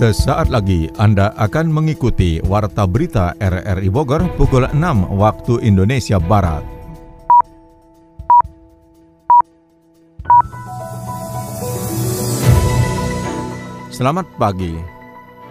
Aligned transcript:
Sesaat 0.00 0.48
lagi 0.48 0.88
Anda 0.96 1.36
akan 1.36 1.76
mengikuti 1.76 2.40
Warta 2.48 2.88
Berita 2.88 3.36
RRI 3.36 3.92
Bogor 3.92 4.32
pukul 4.32 4.64
6 4.64 4.80
waktu 5.12 5.60
Indonesia 5.60 6.16
Barat. 6.16 6.64
Selamat 13.92 14.24
pagi. 14.40 14.72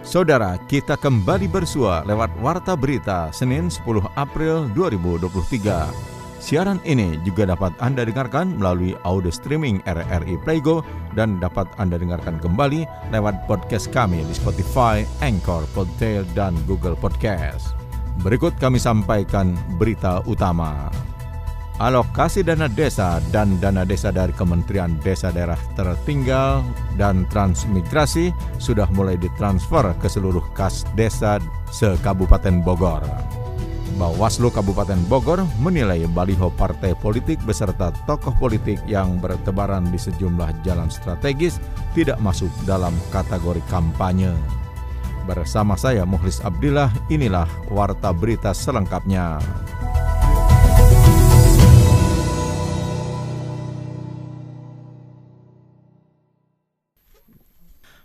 Saudara, 0.02 0.58
kita 0.66 0.98
kembali 0.98 1.46
bersua 1.46 2.02
lewat 2.02 2.34
Warta 2.42 2.74
Berita 2.74 3.30
Senin 3.30 3.70
10 3.70 4.02
April 4.18 4.66
2023. 4.74 6.19
Siaran 6.40 6.80
ini 6.88 7.20
juga 7.20 7.44
dapat 7.44 7.76
Anda 7.84 8.08
dengarkan 8.08 8.56
melalui 8.56 8.96
audio 9.04 9.28
streaming 9.28 9.84
RRI 9.84 10.40
Playgo 10.40 10.80
dan 11.12 11.36
dapat 11.36 11.68
Anda 11.76 12.00
dengarkan 12.00 12.40
kembali 12.40 12.88
lewat 13.12 13.44
podcast 13.44 13.92
kami 13.92 14.24
di 14.24 14.32
Spotify, 14.32 15.04
Anchor, 15.20 15.68
Podtail, 15.76 16.24
dan 16.32 16.56
Google 16.64 16.96
Podcast. 16.96 17.76
Berikut 18.24 18.56
kami 18.56 18.80
sampaikan 18.80 19.52
berita 19.76 20.24
utama. 20.24 20.88
Alokasi 21.76 22.40
dana 22.40 22.68
desa 22.72 23.20
dan 23.32 23.60
dana 23.60 23.84
desa 23.84 24.08
dari 24.08 24.32
Kementerian 24.32 24.96
Desa 25.00 25.32
Daerah 25.32 25.60
Tertinggal 25.76 26.64
dan 26.96 27.28
Transmigrasi 27.28 28.32
sudah 28.56 28.88
mulai 28.96 29.16
ditransfer 29.16 29.92
ke 30.00 30.08
seluruh 30.08 30.44
kas 30.56 30.88
desa 30.96 31.36
se-Kabupaten 31.72 32.64
Bogor. 32.64 33.04
Bawaslu 33.98 34.54
Kabupaten 34.54 35.00
Bogor 35.10 35.42
menilai 35.58 36.06
baliho 36.06 36.52
partai 36.54 36.94
politik 36.94 37.42
beserta 37.42 37.90
tokoh 38.06 38.36
politik 38.38 38.78
yang 38.86 39.18
bertebaran 39.18 39.88
di 39.90 39.98
sejumlah 39.98 40.62
jalan 40.62 40.86
strategis 40.92 41.58
tidak 41.96 42.20
masuk 42.22 42.52
dalam 42.68 42.94
kategori 43.10 43.62
kampanye. 43.66 44.30
Bersama 45.26 45.74
saya 45.74 46.06
Muhlis 46.06 46.42
Abdillah, 46.42 46.90
inilah 47.10 47.46
Warta 47.68 48.14
Berita 48.14 48.54
selengkapnya. 48.54 49.38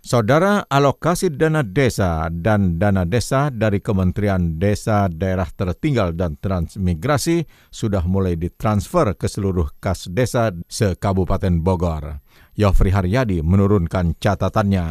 Saudara 0.06 0.62
alokasi 0.70 1.34
dana 1.34 1.66
desa 1.66 2.30
dan 2.30 2.78
dana 2.78 3.02
desa 3.02 3.50
dari 3.50 3.82
Kementerian 3.82 4.54
Desa 4.54 5.10
Daerah 5.10 5.50
Tertinggal 5.50 6.14
dan 6.14 6.38
Transmigrasi 6.38 7.42
sudah 7.74 8.06
mulai 8.06 8.38
ditransfer 8.38 9.18
ke 9.18 9.26
seluruh 9.26 9.66
kas 9.82 10.06
desa 10.06 10.54
se-Kabupaten 10.70 11.58
Bogor. 11.58 12.22
Yofri 12.54 12.94
Haryadi 12.94 13.42
menurunkan 13.42 14.14
catatannya. 14.14 14.86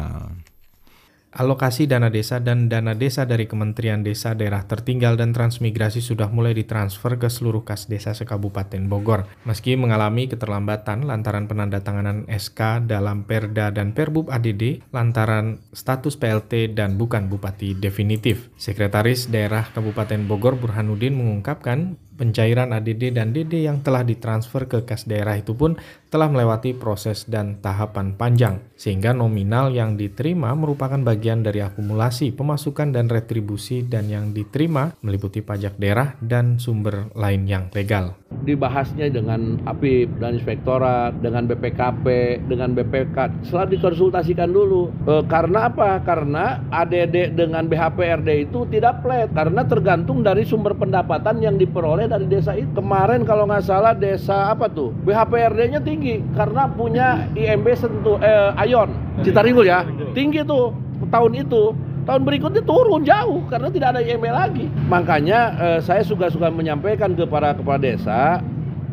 Alokasi 1.36 1.84
dana 1.84 2.08
desa 2.08 2.40
dan 2.40 2.72
dana 2.72 2.96
desa 2.96 3.28
dari 3.28 3.44
Kementerian 3.44 4.00
Desa 4.00 4.32
Daerah 4.32 4.64
Tertinggal 4.64 5.20
dan 5.20 5.36
Transmigrasi 5.36 6.00
sudah 6.00 6.32
mulai 6.32 6.56
ditransfer 6.56 7.20
ke 7.20 7.28
seluruh 7.28 7.60
kas 7.60 7.92
desa 7.92 8.16
sekabupaten 8.16 8.88
Bogor. 8.88 9.28
Meski 9.44 9.76
mengalami 9.76 10.32
keterlambatan 10.32 11.04
lantaran 11.04 11.44
penandatanganan 11.44 12.24
SK 12.32 12.88
dalam 12.88 13.28
Perda 13.28 13.68
dan 13.68 13.92
Perbub 13.92 14.32
ADD 14.32 14.80
lantaran 14.96 15.60
status 15.76 16.16
PLT 16.16 16.72
dan 16.72 16.96
bukan 16.96 17.28
bupati 17.28 17.76
definitif. 17.76 18.48
Sekretaris 18.56 19.28
Daerah 19.28 19.68
Kabupaten 19.76 20.24
Bogor 20.24 20.56
Burhanuddin 20.56 21.20
mengungkapkan 21.20 22.00
Pencairan 22.16 22.72
ADD 22.72 23.12
dan 23.12 23.36
DD 23.36 23.68
yang 23.68 23.84
telah 23.84 24.00
ditransfer 24.00 24.64
ke 24.64 24.88
kas 24.88 25.04
daerah 25.04 25.36
itu 25.36 25.52
pun 25.52 25.76
telah 26.16 26.32
melewati 26.32 26.72
proses 26.72 27.28
dan 27.28 27.60
tahapan 27.60 28.16
panjang, 28.16 28.62
sehingga 28.72 29.12
nominal 29.12 29.68
yang 29.68 30.00
diterima 30.00 30.56
merupakan 30.56 30.96
bagian 30.96 31.44
dari 31.44 31.60
akumulasi 31.60 32.32
pemasukan 32.32 32.94
dan 32.94 33.12
retribusi 33.12 33.84
dan 33.84 34.08
yang 34.08 34.32
diterima 34.32 34.96
meliputi 35.04 35.44
pajak 35.44 35.76
daerah 35.76 36.16
dan 36.24 36.56
sumber 36.56 37.12
lain 37.12 37.44
yang 37.44 37.68
legal. 37.76 38.16
Dibahasnya 38.26 39.12
dengan 39.12 39.60
APIP 39.68 40.16
dan 40.16 40.40
Inspektorat, 40.40 41.20
dengan 41.20 41.44
BPKP, 41.50 42.06
dengan 42.48 42.72
BPK, 42.72 43.44
setelah 43.44 43.66
dikonsultasikan 43.68 44.50
dulu. 44.50 44.88
E, 45.04 45.20
karena 45.28 45.68
apa? 45.68 46.00
Karena 46.00 46.64
ADD 46.70 47.34
dengan 47.34 47.68
BHPRD 47.68 48.48
itu 48.48 48.64
tidak 48.72 49.04
flat, 49.04 49.28
karena 49.36 49.68
tergantung 49.68 50.24
dari 50.24 50.48
sumber 50.48 50.72
pendapatan 50.78 51.44
yang 51.44 51.60
diperoleh 51.60 52.05
dari 52.08 52.26
desa 52.26 52.54
itu. 52.54 52.70
Kemarin 52.72 53.26
kalau 53.26 53.46
nggak 53.46 53.66
salah 53.66 53.92
desa 53.92 54.54
apa 54.54 54.70
tuh? 54.70 54.94
BHPRD-nya 55.04 55.82
tinggi 55.82 56.22
karena 56.34 56.70
punya 56.70 57.26
IMB 57.34 57.66
sentuh 57.76 58.16
eh, 58.22 58.62
Ayon 58.62 58.90
Citaringgul 59.22 59.66
ya. 59.68 59.84
Tinggi 60.12 60.42
tuh 60.46 60.72
tahun 61.12 61.34
itu. 61.36 61.74
Tahun 62.06 62.22
berikutnya 62.22 62.62
turun 62.62 63.02
jauh 63.02 63.42
karena 63.50 63.66
tidak 63.66 63.98
ada 63.98 64.00
IMB 64.00 64.26
lagi. 64.30 64.70
Makanya 64.86 65.40
eh, 65.58 65.78
saya 65.82 66.06
suka-suka 66.06 66.48
menyampaikan 66.54 67.12
kepada 67.18 67.52
kepala 67.58 67.82
desa 67.82 68.38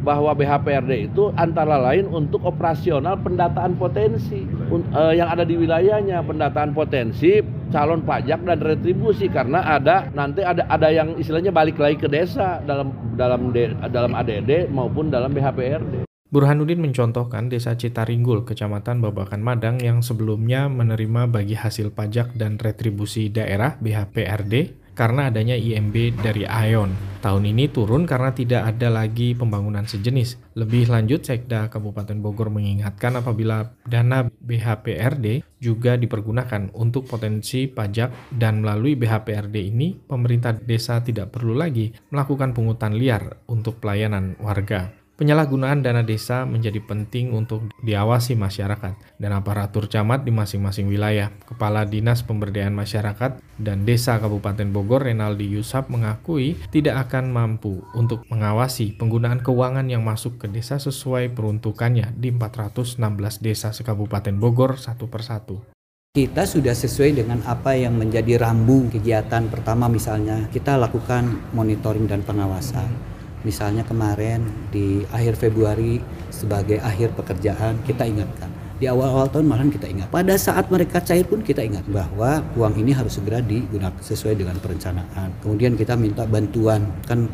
bahwa 0.03 0.35
BHPRD 0.35 1.09
itu 1.09 1.31
antara 1.39 1.79
lain 1.79 2.11
untuk 2.11 2.43
operasional 2.43 3.15
pendataan 3.23 3.79
potensi 3.79 4.43
uh, 4.69 5.15
yang 5.15 5.31
ada 5.31 5.47
di 5.47 5.55
wilayahnya, 5.55 6.21
pendataan 6.27 6.75
potensi 6.75 7.39
calon 7.71 8.05
pajak 8.05 8.45
dan 8.45 8.59
retribusi 8.61 9.31
karena 9.31 9.63
ada 9.65 10.11
nanti 10.13 10.45
ada 10.45 10.67
ada 10.69 10.91
yang 10.93 11.17
istilahnya 11.17 11.49
balik 11.49 11.79
lagi 11.81 11.97
ke 11.97 12.11
desa 12.11 12.61
dalam 12.61 12.93
dalam 13.15 13.49
de, 13.49 13.73
dalam 13.89 14.13
ADD 14.13 14.69
maupun 14.69 15.09
dalam 15.09 15.33
BHPRD. 15.33 16.05
Burhanuddin 16.33 16.81
mencontohkan 16.81 17.45
desa 17.45 17.77
Citaringgul, 17.77 18.41
kecamatan 18.41 19.05
Babakan 19.05 19.45
Madang 19.45 19.77
yang 19.77 20.01
sebelumnya 20.01 20.65
menerima 20.65 21.29
bagi 21.29 21.53
hasil 21.53 21.93
pajak 21.93 22.33
dan 22.33 22.57
retribusi 22.57 23.29
daerah 23.29 23.77
BHPRD 23.77 24.81
karena 24.97 25.29
adanya 25.29 25.53
IMB 25.53 26.25
dari 26.25 26.49
Aeon. 26.49 27.12
Tahun 27.23 27.39
ini 27.47 27.71
turun 27.71 28.03
karena 28.03 28.35
tidak 28.35 28.67
ada 28.75 28.91
lagi 28.91 29.31
pembangunan 29.31 29.87
sejenis. 29.87 30.59
Lebih 30.59 30.91
lanjut, 30.91 31.23
Sekda 31.23 31.71
Kabupaten 31.71 32.19
Bogor 32.19 32.51
mengingatkan 32.51 33.15
apabila 33.15 33.79
dana 33.87 34.27
BHPRD 34.27 35.39
juga 35.63 35.95
dipergunakan 35.95 36.75
untuk 36.75 37.07
potensi 37.07 37.71
pajak 37.71 38.35
dan 38.35 38.59
melalui 38.59 38.99
BHPRD 38.99 39.55
ini, 39.55 39.95
pemerintah 39.95 40.51
desa 40.51 40.99
tidak 40.99 41.31
perlu 41.31 41.55
lagi 41.55 41.95
melakukan 42.11 42.51
pungutan 42.51 42.99
liar 42.99 43.39
untuk 43.47 43.79
pelayanan 43.79 44.35
warga. 44.43 45.02
Penyalahgunaan 45.13 45.85
dana 45.85 46.01
desa 46.01 46.41
menjadi 46.41 46.81
penting 46.81 47.37
untuk 47.37 47.69
diawasi 47.85 48.33
masyarakat 48.33 48.97
dan 49.21 49.31
aparatur 49.37 49.85
camat 49.85 50.25
di 50.25 50.33
masing-masing 50.33 50.89
wilayah. 50.89 51.29
Kepala 51.45 51.85
Dinas 51.85 52.25
Pemberdayaan 52.25 52.73
Masyarakat 52.73 53.37
dan 53.61 53.85
Desa 53.85 54.17
Kabupaten 54.17 54.73
Bogor 54.73 55.05
Renaldi 55.05 55.53
Yusap 55.53 55.93
mengakui 55.93 56.57
tidak 56.73 57.05
akan 57.05 57.29
mampu 57.29 57.85
untuk 57.93 58.25
mengawasi 58.33 58.97
penggunaan 58.97 59.45
keuangan 59.45 59.85
yang 59.85 60.01
masuk 60.01 60.41
ke 60.41 60.49
desa 60.49 60.81
sesuai 60.81 61.29
peruntukannya 61.37 62.17
di 62.17 62.33
416 62.33 62.97
desa 63.45 63.69
sekabupaten 63.69 64.33
Bogor 64.33 64.81
satu 64.81 65.05
persatu. 65.13 65.61
Kita 66.17 66.49
sudah 66.49 66.73
sesuai 66.73 67.21
dengan 67.21 67.45
apa 67.45 67.77
yang 67.77 68.01
menjadi 68.01 68.41
rambu 68.41 68.89
kegiatan 68.89 69.45
pertama 69.45 69.85
misalnya 69.85 70.49
kita 70.49 70.73
lakukan 70.73 71.53
monitoring 71.53 72.09
dan 72.09 72.25
pengawasan 72.25 73.12
Misalnya 73.43 73.83
kemarin 73.83 74.47
di 74.71 75.03
akhir 75.11 75.35
Februari 75.35 75.99
sebagai 76.31 76.79
akhir 76.79 77.11
pekerjaan 77.19 77.83
kita 77.83 78.07
ingatkan. 78.07 78.49
Di 78.79 78.89
awal-awal 78.89 79.31
tahun 79.31 79.47
malah 79.47 79.67
kita 79.69 79.87
ingat. 79.87 80.07
Pada 80.11 80.35
saat 80.35 80.67
mereka 80.67 80.99
cair 80.99 81.23
pun 81.23 81.39
kita 81.39 81.63
ingat 81.63 81.87
bahwa 81.87 82.43
uang 82.57 82.75
ini 82.79 82.91
harus 82.91 83.15
segera 83.15 83.39
digunakan 83.39 83.95
sesuai 83.99 84.35
dengan 84.39 84.59
perencanaan. 84.59 85.39
Kemudian 85.39 85.79
kita 85.79 85.95
minta 85.95 86.27
bantuan 86.27 86.83
kan 87.07 87.27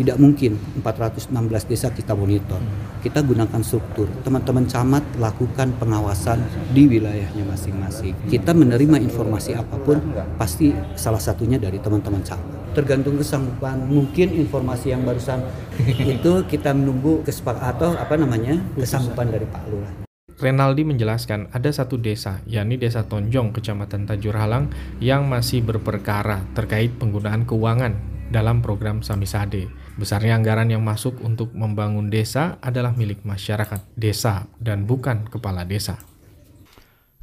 tidak 0.00 0.16
mungkin 0.16 0.56
416 0.80 1.28
desa 1.68 1.92
kita 1.92 2.16
monitor. 2.16 2.60
Kita 3.04 3.20
gunakan 3.20 3.60
struktur. 3.60 4.08
Teman-teman 4.24 4.64
camat 4.64 5.04
lakukan 5.20 5.76
pengawasan 5.76 6.40
di 6.72 6.88
wilayahnya 6.88 7.44
masing-masing. 7.44 8.16
Kita 8.28 8.56
menerima 8.56 8.96
informasi 9.00 9.56
apa 9.56 9.76
pun 9.76 10.00
pasti 10.40 10.72
salah 10.96 11.20
satunya 11.20 11.60
dari 11.60 11.76
teman-teman 11.80 12.24
camat 12.24 12.49
tergantung 12.72 13.18
kesanggupan 13.18 13.86
mungkin 13.86 14.34
informasi 14.34 14.94
yang 14.94 15.02
barusan 15.02 15.42
itu 16.14 16.44
kita 16.46 16.74
menunggu 16.74 17.22
kesepakatan 17.22 17.70
atau 17.70 17.90
apa 17.96 18.14
namanya 18.18 18.58
kesanggupan 18.76 19.30
dari 19.30 19.46
Pak 19.46 19.62
Lurah. 19.70 19.92
Renaldi 20.40 20.88
menjelaskan 20.88 21.52
ada 21.52 21.68
satu 21.68 22.00
desa, 22.00 22.40
yakni 22.48 22.80
Desa 22.80 23.04
Tonjong, 23.04 23.52
Kecamatan 23.52 24.08
Tajur 24.08 24.32
Halang, 24.40 24.72
yang 24.96 25.28
masih 25.28 25.60
berperkara 25.60 26.48
terkait 26.56 26.96
penggunaan 26.96 27.44
keuangan 27.44 27.92
dalam 28.32 28.64
program 28.64 29.04
Samisade. 29.04 29.68
Besarnya 30.00 30.40
anggaran 30.40 30.72
yang 30.72 30.80
masuk 30.80 31.20
untuk 31.20 31.52
membangun 31.52 32.08
desa 32.08 32.56
adalah 32.64 32.96
milik 32.96 33.20
masyarakat 33.20 33.84
desa 34.00 34.48
dan 34.56 34.88
bukan 34.88 35.28
kepala 35.28 35.68
desa. 35.68 36.00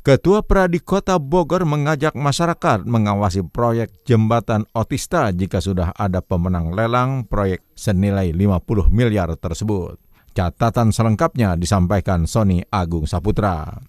Ketua 0.07 0.39
Pradi 0.39 0.79
Kota 0.79 1.19
Bogor 1.19 1.67
mengajak 1.67 2.15
masyarakat 2.15 2.87
mengawasi 2.87 3.43
proyek 3.43 3.91
jembatan 4.07 4.63
otista 4.71 5.27
jika 5.35 5.59
sudah 5.59 5.91
ada 5.99 6.23
pemenang 6.23 6.71
lelang 6.71 7.27
proyek 7.27 7.67
senilai 7.75 8.31
50 8.31 8.87
miliar 8.87 9.27
tersebut. 9.35 9.99
Catatan 10.31 10.95
selengkapnya 10.95 11.59
disampaikan 11.59 12.23
Sony 12.23 12.63
Agung 12.71 13.03
Saputra. 13.03 13.83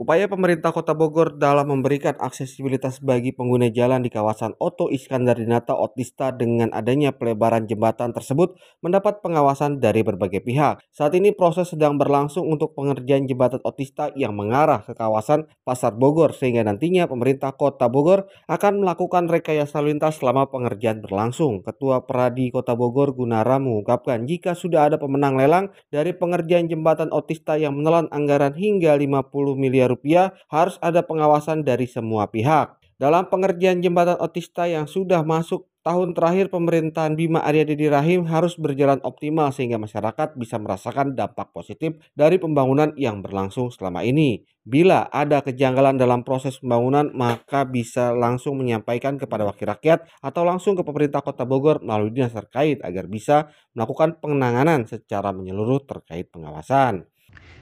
Upaya 0.00 0.32
pemerintah 0.32 0.72
Kota 0.72 0.96
Bogor 0.96 1.36
dalam 1.36 1.76
memberikan 1.76 2.16
aksesibilitas 2.16 3.04
bagi 3.04 3.36
pengguna 3.36 3.68
jalan 3.68 4.00
di 4.00 4.08
kawasan 4.08 4.56
Oto 4.56 4.88
Iskandar 4.88 5.36
Dinata 5.36 5.76
Otista 5.76 6.32
dengan 6.32 6.72
adanya 6.72 7.12
pelebaran 7.12 7.68
jembatan 7.68 8.16
tersebut 8.16 8.56
mendapat 8.80 9.20
pengawasan 9.20 9.76
dari 9.76 10.00
berbagai 10.00 10.40
pihak. 10.40 10.80
Saat 10.88 11.20
ini 11.20 11.36
proses 11.36 11.76
sedang 11.76 12.00
berlangsung 12.00 12.48
untuk 12.48 12.72
pengerjaan 12.72 13.28
jembatan 13.28 13.60
Otista 13.60 14.08
yang 14.16 14.32
mengarah 14.32 14.80
ke 14.88 14.96
kawasan 14.96 15.52
Pasar 15.68 15.92
Bogor 15.92 16.32
sehingga 16.32 16.64
nantinya 16.64 17.04
pemerintah 17.04 17.52
Kota 17.52 17.92
Bogor 17.92 18.24
akan 18.48 18.80
melakukan 18.80 19.28
rekayasa 19.28 19.84
lintas 19.84 20.16
selama 20.16 20.48
pengerjaan 20.48 21.04
berlangsung. 21.04 21.60
Ketua 21.60 22.08
Peradi 22.08 22.48
Kota 22.48 22.72
Bogor 22.72 23.12
Gunara 23.12 23.60
mengungkapkan 23.60 24.24
jika 24.24 24.56
sudah 24.56 24.88
ada 24.88 24.96
pemenang 24.96 25.36
lelang 25.36 25.68
dari 25.92 26.16
pengerjaan 26.16 26.72
jembatan 26.72 27.12
Otista 27.12 27.60
yang 27.60 27.76
menelan 27.76 28.08
anggaran 28.08 28.56
hingga 28.56 28.96
50 28.96 29.28
miliar 29.60 29.89
rupiah 29.90 30.30
harus 30.46 30.78
ada 30.78 31.02
pengawasan 31.02 31.66
dari 31.66 31.90
semua 31.90 32.30
pihak. 32.30 32.78
Dalam 33.00 33.32
pengerjaan 33.32 33.80
jembatan 33.80 34.20
Otista 34.20 34.68
yang 34.68 34.84
sudah 34.84 35.24
masuk 35.24 35.64
tahun 35.80 36.12
terakhir 36.12 36.52
pemerintahan 36.52 37.16
Bima 37.16 37.40
Arya 37.40 37.64
Dedi 37.64 37.88
Rahim 37.88 38.28
harus 38.28 38.60
berjalan 38.60 39.00
optimal 39.00 39.48
sehingga 39.56 39.80
masyarakat 39.80 40.36
bisa 40.36 40.60
merasakan 40.60 41.16
dampak 41.16 41.48
positif 41.56 41.96
dari 42.12 42.36
pembangunan 42.36 42.92
yang 43.00 43.24
berlangsung 43.24 43.72
selama 43.72 44.04
ini. 44.04 44.44
Bila 44.60 45.08
ada 45.08 45.40
kejanggalan 45.40 45.96
dalam 45.96 46.20
proses 46.20 46.60
pembangunan, 46.60 47.08
maka 47.16 47.64
bisa 47.64 48.12
langsung 48.12 48.60
menyampaikan 48.60 49.16
kepada 49.16 49.48
wakil 49.48 49.72
rakyat 49.72 50.04
atau 50.20 50.44
langsung 50.44 50.76
ke 50.76 50.84
pemerintah 50.84 51.24
Kota 51.24 51.48
Bogor 51.48 51.80
melalui 51.80 52.12
dinas 52.12 52.36
terkait 52.36 52.84
agar 52.84 53.08
bisa 53.08 53.48
melakukan 53.72 54.20
penanganan 54.20 54.84
secara 54.84 55.32
menyeluruh 55.32 55.80
terkait 55.88 56.28
pengawasan. 56.28 57.08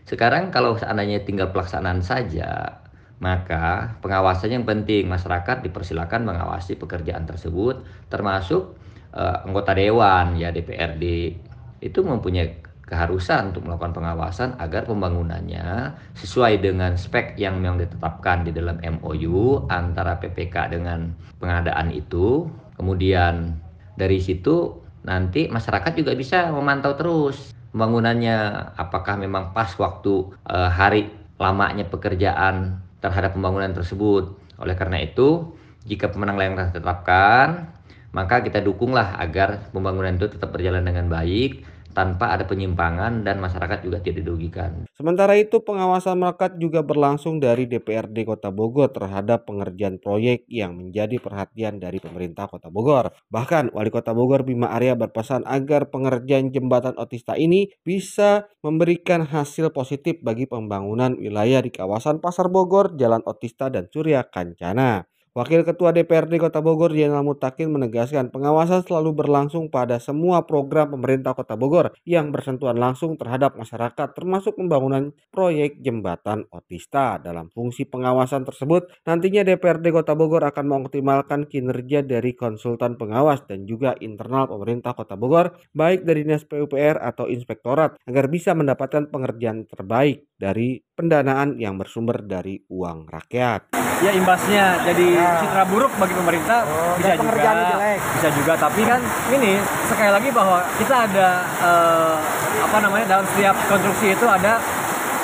Sekarang 0.08 0.48
kalau 0.48 0.76
seandainya 0.80 1.20
tinggal 1.24 1.52
pelaksanaan 1.52 2.00
saja, 2.00 2.80
maka 3.20 3.98
pengawasan 4.00 4.54
yang 4.54 4.64
penting. 4.64 5.10
Masyarakat 5.10 5.66
dipersilakan 5.66 6.24
mengawasi 6.24 6.78
pekerjaan 6.78 7.26
tersebut, 7.28 7.84
termasuk 8.08 8.78
uh, 9.12 9.44
anggota 9.44 9.76
dewan 9.76 10.38
ya 10.38 10.48
DPRD 10.54 11.36
itu 11.84 12.00
mempunyai 12.02 12.64
keharusan 12.88 13.52
untuk 13.52 13.68
melakukan 13.68 13.92
pengawasan 13.92 14.56
agar 14.56 14.88
pembangunannya 14.88 15.92
sesuai 16.16 16.64
dengan 16.64 16.96
spek 16.96 17.36
yang 17.36 17.60
memang 17.60 17.84
ditetapkan 17.84 18.48
di 18.48 18.50
dalam 18.56 18.80
MOU 18.80 19.68
antara 19.68 20.16
PPK 20.16 20.72
dengan 20.72 21.12
pengadaan 21.36 21.92
itu. 21.92 22.48
Kemudian 22.80 23.60
dari 24.00 24.16
situ 24.24 24.80
nanti 25.04 25.52
masyarakat 25.52 25.92
juga 26.00 26.16
bisa 26.16 26.48
memantau 26.48 26.96
terus 26.96 27.52
pembangunannya 27.78 28.74
apakah 28.74 29.14
memang 29.14 29.54
pas 29.54 29.70
waktu 29.78 30.34
uh, 30.50 30.66
hari 30.66 31.14
lamanya 31.38 31.86
pekerjaan 31.86 32.82
terhadap 32.98 33.38
pembangunan 33.38 33.70
tersebut. 33.70 34.34
Oleh 34.58 34.74
karena 34.74 34.98
itu, 35.06 35.54
jika 35.86 36.10
pemenang 36.10 36.34
layang 36.34 36.58
ditetapkan, 36.58 37.70
maka 38.10 38.42
kita 38.42 38.58
dukunglah 38.58 39.14
agar 39.22 39.70
pembangunan 39.70 40.18
itu 40.18 40.26
tetap 40.26 40.50
berjalan 40.50 40.82
dengan 40.82 41.06
baik 41.06 41.62
tanpa 41.92 42.34
ada 42.34 42.44
penyimpangan 42.46 43.26
dan 43.26 43.42
masyarakat 43.42 43.84
juga 43.84 43.98
tidak 43.98 44.22
dirugikan. 44.24 44.86
Sementara 44.94 45.34
itu 45.38 45.62
pengawasan 45.62 46.18
melekat 46.18 46.58
juga 46.58 46.82
berlangsung 46.82 47.38
dari 47.38 47.66
DPRD 47.66 48.26
Kota 48.26 48.50
Bogor 48.50 48.90
terhadap 48.90 49.46
pengerjaan 49.46 49.98
proyek 50.02 50.46
yang 50.50 50.74
menjadi 50.74 51.18
perhatian 51.18 51.78
dari 51.78 51.98
pemerintah 51.98 52.46
Kota 52.46 52.70
Bogor. 52.70 53.14
Bahkan 53.30 53.74
Wali 53.74 53.90
Kota 53.90 54.14
Bogor 54.14 54.42
Bima 54.46 54.70
Arya 54.72 54.94
berpesan 54.94 55.46
agar 55.46 55.90
pengerjaan 55.90 56.50
jembatan 56.54 56.94
Otista 56.98 57.34
ini 57.38 57.70
bisa 57.82 58.46
memberikan 58.62 59.26
hasil 59.26 59.70
positif 59.74 60.18
bagi 60.22 60.46
pembangunan 60.46 61.14
wilayah 61.18 61.62
di 61.62 61.70
kawasan 61.74 62.22
Pasar 62.22 62.50
Bogor, 62.50 62.94
Jalan 62.94 63.22
Otista 63.26 63.70
dan 63.70 63.86
Surya 63.90 64.26
Kancana. 64.26 65.06
Wakil 65.38 65.62
Ketua 65.62 65.94
DPRD 65.94 66.34
Kota 66.42 66.58
Bogor 66.58 66.90
Jenderal 66.90 67.22
Mutakin 67.22 67.70
menegaskan 67.70 68.34
pengawasan 68.34 68.82
selalu 68.82 69.22
berlangsung 69.22 69.70
pada 69.70 70.02
semua 70.02 70.42
program 70.42 70.90
pemerintah 70.90 71.30
Kota 71.30 71.54
Bogor 71.54 71.94
yang 72.02 72.34
bersentuhan 72.34 72.74
langsung 72.74 73.14
terhadap 73.14 73.54
masyarakat 73.54 74.18
termasuk 74.18 74.58
pembangunan 74.58 75.14
proyek 75.30 75.78
jembatan 75.78 76.42
Otista. 76.50 77.22
Dalam 77.22 77.54
fungsi 77.54 77.86
pengawasan 77.86 78.50
tersebut, 78.50 78.90
nantinya 79.06 79.46
DPRD 79.46 79.94
Kota 79.94 80.18
Bogor 80.18 80.42
akan 80.42 80.64
mengoptimalkan 80.66 81.46
kinerja 81.46 82.02
dari 82.02 82.34
konsultan 82.34 82.98
pengawas 82.98 83.46
dan 83.46 83.62
juga 83.62 83.94
internal 84.02 84.50
pemerintah 84.50 84.98
Kota 84.98 85.14
Bogor 85.14 85.54
baik 85.70 86.02
dari 86.02 86.26
Dinas 86.26 86.50
PUPR 86.50 86.98
atau 86.98 87.30
Inspektorat 87.30 87.94
agar 88.10 88.26
bisa 88.26 88.58
mendapatkan 88.58 89.06
pengerjaan 89.06 89.70
terbaik 89.70 90.27
dari 90.38 90.78
pendanaan 90.94 91.58
yang 91.58 91.74
bersumber 91.74 92.22
dari 92.22 92.62
uang 92.70 93.10
rakyat. 93.10 93.74
Ya 93.98 94.14
imbasnya 94.14 94.78
jadi 94.86 95.18
citra 95.42 95.66
buruk 95.66 95.90
bagi 95.98 96.14
pemerintah 96.14 96.62
oh, 96.62 96.94
bisa 96.94 97.18
juga 97.18 97.50
jelek. 97.74 97.98
bisa 98.14 98.28
juga 98.30 98.52
tapi 98.54 98.86
kan 98.86 99.02
ini 99.34 99.58
sekali 99.90 100.10
lagi 100.14 100.30
bahwa 100.30 100.62
kita 100.78 101.10
ada 101.10 101.28
uh, 101.58 102.14
apa 102.62 102.78
namanya 102.78 103.18
dalam 103.18 103.26
setiap 103.34 103.58
konstruksi 103.66 104.14
itu 104.14 104.22
ada 104.22 104.62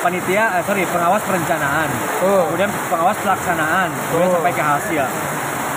panitia 0.02 0.58
eh, 0.58 0.62
sorry 0.66 0.82
pengawas 0.90 1.22
perencanaan 1.22 1.88
oh. 2.26 2.50
kemudian 2.50 2.70
pengawas 2.90 3.16
pelaksanaan 3.22 3.88
kemudian 4.10 4.28
oh. 4.28 4.34
sampai 4.42 4.52
ke 4.52 4.64
hasil 4.66 5.04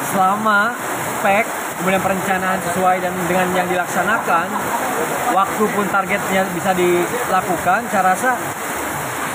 selama 0.09 0.73
spek 1.21 1.45
kemudian 1.77 2.01
perencanaan 2.01 2.59
sesuai 2.65 2.97
dan 2.97 3.13
dengan 3.29 3.47
yang 3.53 3.67
dilaksanakan 3.69 4.49
waktu 5.31 5.63
pun 5.69 5.85
targetnya 5.93 6.49
bisa 6.51 6.73
dilakukan 6.73 7.85
saya 7.93 8.03
rasa 8.17 8.31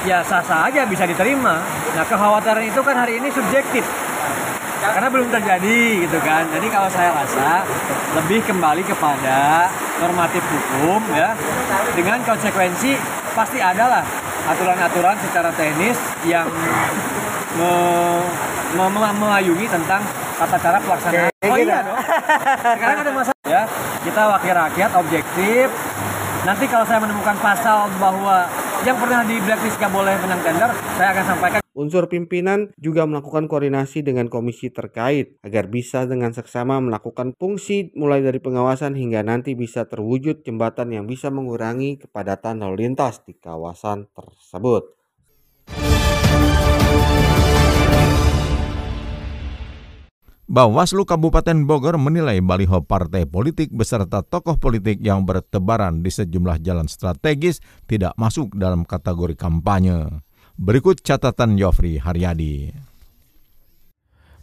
ya 0.03 0.19
sah-sah 0.27 0.67
aja 0.71 0.83
bisa 0.87 1.07
diterima. 1.07 1.63
Nah 1.95 2.05
kekhawatiran 2.07 2.65
itu 2.67 2.81
kan 2.83 2.97
hari 2.99 3.19
ini 3.23 3.29
subjektif. 3.31 3.85
Karena 4.83 5.07
belum 5.07 5.31
terjadi 5.31 5.79
gitu 6.03 6.19
kan. 6.27 6.43
Jadi 6.51 6.67
kalau 6.67 6.91
saya 6.91 7.15
rasa 7.15 7.63
lebih 8.19 8.43
kembali 8.43 8.83
kepada 8.83 9.71
normatif 10.03 10.43
hukum 10.43 10.99
ya 11.15 11.39
dengan 11.95 12.19
konsekuensi 12.27 12.99
pasti 13.33 13.63
ada 13.63 13.87
lah 13.87 14.05
aturan-aturan 14.51 15.15
secara 15.23 15.55
teknis 15.55 15.95
yang 16.27 16.51
me, 17.55 17.73
me, 18.75 18.85
me, 18.91 19.01
memayungi 19.23 19.71
tentang 19.71 20.03
tata 20.43 20.59
cara 20.59 20.79
pelaksanaan. 20.83 21.31
Oh 21.47 21.59
iya 21.59 21.79
dong. 21.87 21.99
Sekarang 22.59 22.99
ada 23.07 23.13
masalah 23.15 23.47
ya. 23.47 23.63
Kita 24.03 24.23
wakil 24.35 24.55
rakyat 24.67 24.91
objektif. 24.99 25.67
Nanti 26.43 26.65
kalau 26.67 26.83
saya 26.83 26.99
menemukan 26.99 27.39
pasal 27.39 27.87
bahwa 28.03 28.51
yang 28.83 28.99
pernah 28.99 29.23
di 29.23 29.39
blacklist 29.39 29.79
gak 29.79 29.93
boleh 29.95 30.15
menang 30.19 30.41
tender 30.43 30.71
saya 30.99 31.09
akan 31.15 31.25
sampaikan 31.27 31.61
Unsur 31.73 32.05
pimpinan 32.05 32.69
juga 32.77 33.09
melakukan 33.09 33.49
koordinasi 33.49 34.05
dengan 34.05 34.29
komisi 34.29 34.69
terkait 34.69 35.41
agar 35.41 35.73
bisa 35.73 36.05
dengan 36.05 36.37
seksama 36.37 36.77
melakukan 36.85 37.33
fungsi 37.41 37.89
mulai 37.97 38.21
dari 38.21 38.45
pengawasan 38.45 38.93
hingga 38.93 39.25
nanti 39.25 39.57
bisa 39.57 39.89
terwujud 39.89 40.45
jembatan 40.45 40.93
yang 40.93 41.09
bisa 41.09 41.33
mengurangi 41.33 41.97
kepadatan 41.97 42.61
lalu 42.61 42.93
lintas 42.93 43.25
di 43.25 43.33
kawasan 43.41 44.05
tersebut. 44.13 44.85
Bawaslu 50.53 51.09
Kabupaten 51.09 51.65
Bogor 51.65 51.97
menilai 51.97 52.45
baliho 52.45 52.85
partai 52.85 53.25
politik 53.25 53.73
beserta 53.73 54.21
tokoh 54.21 54.61
politik 54.61 55.01
yang 55.01 55.25
bertebaran 55.25 56.05
di 56.05 56.13
sejumlah 56.13 56.61
jalan 56.61 56.93
strategis 56.93 57.65
tidak 57.89 58.13
masuk 58.21 58.53
dalam 58.53 58.85
kategori 58.85 59.33
kampanye. 59.33 60.21
Berikut 60.61 61.01
catatan 61.01 61.57
Yofri 61.57 61.97
Haryadi. 61.97 62.69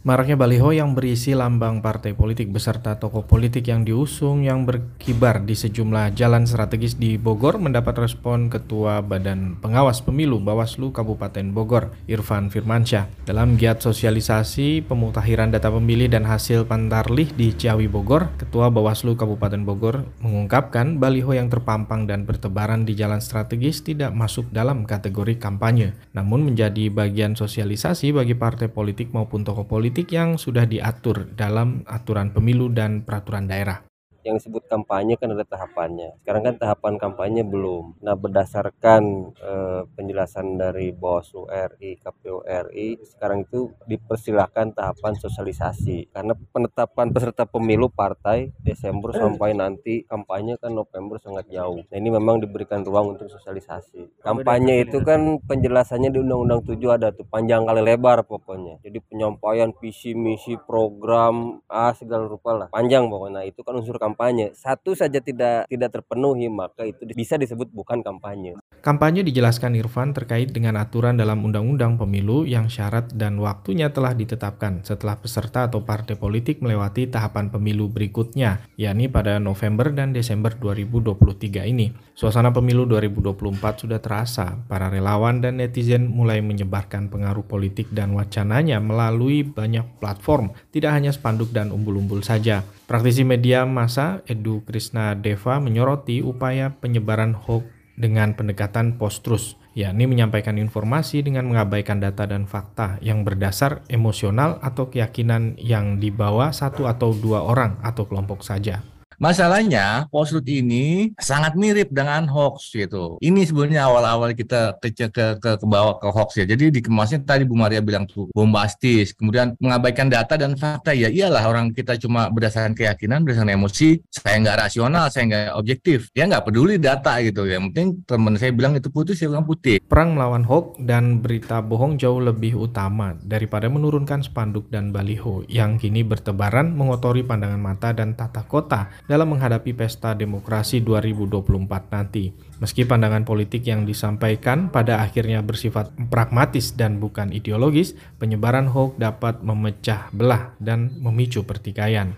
Maraknya 0.00 0.32
baliho 0.32 0.72
yang 0.72 0.96
berisi 0.96 1.36
lambang 1.36 1.84
partai 1.84 2.16
politik 2.16 2.48
beserta 2.48 2.96
tokoh 2.96 3.28
politik 3.28 3.68
yang 3.68 3.84
diusung 3.84 4.40
yang 4.40 4.64
berkibar 4.64 5.44
di 5.44 5.52
sejumlah 5.52 6.16
jalan 6.16 6.48
strategis 6.48 6.96
di 6.96 7.20
Bogor 7.20 7.60
mendapat 7.60 8.08
respon 8.08 8.48
Ketua 8.48 9.04
Badan 9.04 9.60
Pengawas 9.60 10.00
Pemilu 10.00 10.40
Bawaslu 10.40 10.96
Kabupaten 10.96 11.52
Bogor, 11.52 11.92
Irfan 12.08 12.48
Firmansyah. 12.48 13.12
Dalam 13.28 13.60
giat 13.60 13.84
sosialisasi 13.84 14.88
pemutahiran 14.88 15.52
data 15.52 15.68
pemilih 15.68 16.08
dan 16.08 16.24
hasil 16.24 16.64
pantarlih 16.64 17.28
di 17.36 17.52
Ciawi 17.52 17.84
Bogor, 17.84 18.32
Ketua 18.40 18.72
Bawaslu 18.72 19.20
Kabupaten 19.20 19.68
Bogor 19.68 20.08
mengungkapkan 20.24 20.96
baliho 20.96 21.36
yang 21.36 21.52
terpampang 21.52 22.08
dan 22.08 22.24
bertebaran 22.24 22.88
di 22.88 22.96
jalan 22.96 23.20
strategis 23.20 23.84
tidak 23.84 24.16
masuk 24.16 24.48
dalam 24.48 24.88
kategori 24.88 25.36
kampanye, 25.36 25.92
namun 26.16 26.48
menjadi 26.48 26.88
bagian 26.88 27.36
sosialisasi 27.36 28.16
bagi 28.16 28.32
partai 28.32 28.72
politik 28.72 29.12
maupun 29.12 29.44
tokoh 29.44 29.68
politik 29.68 29.89
politik 29.90 30.14
yang 30.14 30.38
sudah 30.38 30.70
diatur 30.70 31.34
dalam 31.34 31.82
aturan 31.82 32.30
pemilu 32.30 32.70
dan 32.70 33.02
peraturan 33.02 33.50
daerah. 33.50 33.89
Yang 34.24 34.36
disebut 34.40 34.66
kampanye 34.66 35.14
kan 35.20 35.30
ada 35.34 35.44
tahapannya. 35.44 36.16
Sekarang 36.24 36.42
kan 36.42 36.54
tahapan 36.56 36.94
kampanye 36.96 37.42
belum. 37.44 38.00
Nah, 38.00 38.16
berdasarkan 38.16 39.02
eh, 39.36 39.82
penjelasan 39.94 40.56
dari 40.56 40.94
Bawaslu 40.94 41.46
RI, 41.50 42.00
KPU 42.00 42.42
RI, 42.44 43.00
sekarang 43.04 43.44
itu 43.44 43.70
dipersilahkan 43.84 44.72
tahapan 44.72 45.18
sosialisasi. 45.18 46.14
Karena 46.14 46.32
penetapan 46.54 47.12
peserta 47.12 47.44
pemilu 47.44 47.92
partai 47.92 48.54
Desember 48.62 49.12
sampai 49.12 49.52
nanti 49.52 50.06
kampanye 50.08 50.56
kan 50.56 50.72
November 50.72 51.20
sangat 51.20 51.50
jauh. 51.52 51.82
Nah, 51.84 51.96
ini 51.96 52.08
memang 52.08 52.40
diberikan 52.40 52.80
ruang 52.86 53.18
untuk 53.18 53.28
sosialisasi. 53.28 54.22
Kampanye 54.24 54.88
itu 54.88 55.02
kan 55.04 55.42
penjelasannya 55.44 56.14
di 56.14 56.18
Undang-Undang 56.22 56.64
7 56.64 56.96
ada 56.96 57.08
tuh 57.12 57.26
panjang 57.28 57.66
kali 57.66 57.80
lebar 57.84 58.24
pokoknya. 58.24 58.80
Jadi 58.80 58.98
penyampaian 59.04 59.72
visi 59.76 60.12
misi 60.14 60.54
program 60.60 61.60
ah 61.66 61.92
segala 61.96 62.28
rupa 62.28 62.54
lah 62.54 62.68
panjang 62.70 63.08
pokoknya 63.08 63.42
nah, 63.42 63.44
itu 63.44 63.60
kan 63.64 63.74
unsur 63.74 63.96
kampanye 63.96 64.09
satu 64.56 64.96
saja 64.96 65.18
tidak 65.20 65.68
tidak 65.68 65.90
terpenuhi 65.90 66.50
maka 66.50 66.86
itu 66.86 67.04
bisa 67.14 67.36
disebut 67.36 67.70
bukan 67.70 68.02
kampanye 68.02 68.56
Kampanye 68.80 69.20
dijelaskan 69.20 69.76
Irfan 69.76 70.16
terkait 70.16 70.56
dengan 70.56 70.80
aturan 70.80 71.12
dalam 71.12 71.44
Undang-Undang 71.44 72.00
Pemilu 72.00 72.48
yang 72.48 72.72
syarat 72.72 73.12
dan 73.12 73.36
waktunya 73.36 73.92
telah 73.92 74.16
ditetapkan 74.16 74.80
setelah 74.88 75.20
peserta 75.20 75.68
atau 75.68 75.84
partai 75.84 76.16
politik 76.16 76.64
melewati 76.64 77.04
tahapan 77.12 77.52
pemilu 77.52 77.92
berikutnya, 77.92 78.64
yakni 78.80 79.12
pada 79.12 79.36
November 79.36 79.92
dan 79.92 80.16
Desember 80.16 80.56
2023 80.56 81.68
ini. 81.68 81.92
Suasana 82.16 82.56
pemilu 82.56 82.88
2024 82.88 83.84
sudah 83.84 84.00
terasa, 84.00 84.56
para 84.64 84.88
relawan 84.88 85.44
dan 85.44 85.60
netizen 85.60 86.08
mulai 86.08 86.40
menyebarkan 86.40 87.12
pengaruh 87.12 87.44
politik 87.44 87.92
dan 87.92 88.16
wacananya 88.16 88.80
melalui 88.80 89.44
banyak 89.44 90.00
platform, 90.00 90.56
tidak 90.72 90.96
hanya 90.96 91.12
spanduk 91.12 91.52
dan 91.52 91.68
umbul-umbul 91.68 92.24
saja. 92.24 92.64
Praktisi 92.88 93.28
media 93.28 93.68
masa 94.00 94.24
Edu 94.24 94.64
Krishna 94.64 95.12
Deva 95.12 95.60
menyoroti 95.60 96.24
upaya 96.24 96.72
penyebaran 96.80 97.36
hoax 97.36 97.68
dengan 98.00 98.32
pendekatan 98.32 98.96
post-truth, 98.96 99.60
yakni 99.76 100.08
menyampaikan 100.08 100.56
informasi 100.56 101.20
dengan 101.20 101.44
mengabaikan 101.52 102.00
data 102.00 102.24
dan 102.24 102.48
fakta 102.48 102.96
yang 103.04 103.28
berdasar 103.28 103.84
emosional 103.92 104.56
atau 104.64 104.88
keyakinan 104.88 105.60
yang 105.60 106.00
dibawa 106.00 106.48
satu 106.48 106.88
atau 106.88 107.12
dua 107.12 107.44
orang 107.44 107.76
atau 107.84 108.08
kelompok 108.08 108.40
saja. 108.40 108.80
Masalahnya 109.20 110.08
post 110.08 110.32
ini 110.48 111.12
sangat 111.20 111.52
mirip 111.52 111.92
dengan 111.92 112.24
hoax 112.24 112.72
gitu. 112.72 113.20
Ini 113.20 113.44
sebenarnya 113.44 113.84
awal-awal 113.84 114.32
kita 114.32 114.80
ke, 114.80 114.96
ke, 114.96 115.36
ke, 115.36 115.50
ke 115.60 115.66
bawah 115.68 116.00
ke 116.00 116.08
hoax 116.08 116.40
ya. 116.40 116.48
Jadi 116.48 116.80
dikemasnya 116.80 117.20
tadi 117.20 117.44
Bu 117.44 117.52
Maria 117.52 117.84
bilang 117.84 118.08
tuh 118.08 118.32
bombastis, 118.32 119.12
kemudian 119.12 119.60
mengabaikan 119.60 120.08
data 120.08 120.40
dan 120.40 120.56
fakta 120.56 120.96
ya. 120.96 121.12
Iyalah 121.12 121.44
orang 121.52 121.76
kita 121.76 122.00
cuma 122.00 122.32
berdasarkan 122.32 122.72
keyakinan, 122.72 123.20
berdasarkan 123.20 123.60
emosi. 123.60 124.00
Saya 124.08 124.40
nggak 124.40 124.56
rasional, 124.56 125.12
saya 125.12 125.28
nggak 125.28 125.46
objektif. 125.52 126.08
Ya 126.16 126.24
nggak 126.24 126.48
peduli 126.48 126.80
data 126.80 127.20
gitu. 127.20 127.44
ya. 127.44 127.60
penting 127.60 128.00
teman 128.08 128.40
saya 128.40 128.56
bilang 128.56 128.72
itu 128.72 128.88
putih, 128.88 129.12
saya 129.12 129.36
bilang 129.36 129.44
putih. 129.44 129.84
Perang 129.84 130.16
melawan 130.16 130.48
hoax 130.48 130.80
dan 130.80 131.20
berita 131.20 131.60
bohong 131.60 132.00
jauh 132.00 132.24
lebih 132.24 132.56
utama 132.56 133.12
daripada 133.20 133.68
menurunkan 133.68 134.24
spanduk 134.24 134.72
dan 134.72 134.96
baliho 134.96 135.44
yang 135.44 135.76
kini 135.76 136.08
bertebaran 136.08 136.72
mengotori 136.72 137.20
pandangan 137.20 137.60
mata 137.60 137.92
dan 137.92 138.16
tata 138.16 138.48
kota 138.48 138.88
dalam 139.10 139.34
menghadapi 139.34 139.74
pesta 139.74 140.14
demokrasi 140.14 140.86
2024 140.86 141.90
nanti. 141.90 142.30
Meski 142.62 142.86
pandangan 142.86 143.26
politik 143.26 143.66
yang 143.66 143.82
disampaikan 143.82 144.70
pada 144.70 145.02
akhirnya 145.02 145.42
bersifat 145.42 145.90
pragmatis 146.06 146.78
dan 146.78 147.02
bukan 147.02 147.34
ideologis, 147.34 147.98
penyebaran 148.22 148.70
hoax 148.70 148.94
dapat 149.02 149.42
memecah 149.42 150.06
belah 150.14 150.54
dan 150.62 150.94
memicu 151.02 151.42
pertikaian. 151.42 152.14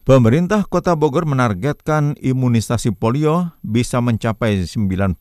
Pemerintah 0.00 0.66
Kota 0.66 0.98
Bogor 0.98 1.22
menargetkan 1.22 2.18
imunisasi 2.18 2.90
polio 2.90 3.54
bisa 3.62 4.02
mencapai 4.02 4.66
95 4.66 5.14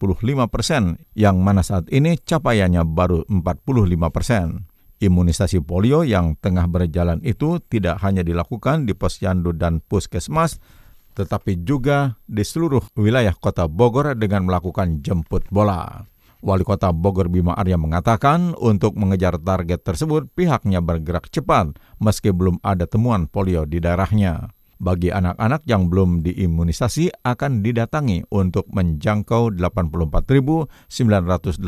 persen, 0.49 0.97
yang 1.13 1.37
mana 1.45 1.61
saat 1.61 1.85
ini 1.93 2.17
capaiannya 2.17 2.81
baru 2.89 3.21
45 3.29 4.09
persen. 4.09 4.68
Imunisasi 4.99 5.63
polio 5.63 6.03
yang 6.03 6.35
tengah 6.35 6.67
berjalan 6.67 7.23
itu 7.23 7.63
tidak 7.71 8.03
hanya 8.03 8.19
dilakukan 8.19 8.83
di 8.83 8.91
posyandu 8.91 9.55
dan 9.55 9.79
puskesmas, 9.79 10.59
tetapi 11.15 11.63
juga 11.63 12.19
di 12.27 12.43
seluruh 12.43 12.83
wilayah 12.99 13.31
kota 13.31 13.71
Bogor 13.71 14.11
dengan 14.19 14.43
melakukan 14.43 14.99
jemput 14.99 15.47
bola. 15.47 16.03
Wali 16.39 16.63
Kota 16.63 16.95
Bogor 16.95 17.27
Bima 17.27 17.51
Arya 17.51 17.75
mengatakan 17.75 18.55
untuk 18.55 18.95
mengejar 18.95 19.35
target 19.43 19.83
tersebut 19.83 20.31
pihaknya 20.31 20.79
bergerak 20.79 21.27
cepat 21.27 21.75
meski 21.99 22.31
belum 22.31 22.63
ada 22.63 22.87
temuan 22.87 23.27
polio 23.27 23.67
di 23.67 23.83
daerahnya 23.83 24.47
bagi 24.79 25.11
anak-anak 25.11 25.67
yang 25.67 25.91
belum 25.91 26.23
diimunisasi 26.23 27.11
akan 27.27 27.59
didatangi 27.59 28.23
untuk 28.31 28.63
menjangkau 28.71 29.51
84.983 29.59 31.59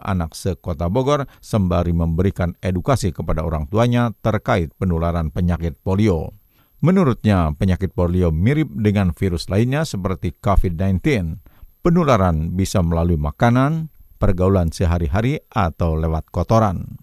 anak 0.00 0.32
sekota 0.32 0.88
Bogor 0.88 1.28
sembari 1.44 1.92
memberikan 1.92 2.56
edukasi 2.64 3.12
kepada 3.12 3.44
orang 3.44 3.68
tuanya 3.68 4.16
terkait 4.24 4.72
penularan 4.80 5.28
penyakit 5.28 5.76
polio. 5.84 6.32
Menurutnya, 6.82 7.54
penyakit 7.54 7.94
polio 7.94 8.34
mirip 8.34 8.66
dengan 8.74 9.14
virus 9.14 9.46
lainnya 9.46 9.86
seperti 9.86 10.34
COVID-19. 10.42 10.98
Penularan 11.78 12.58
bisa 12.58 12.82
melalui 12.82 13.14
makanan, 13.14 13.86
pergaulan 14.18 14.74
sehari-hari, 14.74 15.38
atau 15.54 15.94
lewat 15.94 16.34
kotoran. 16.34 17.01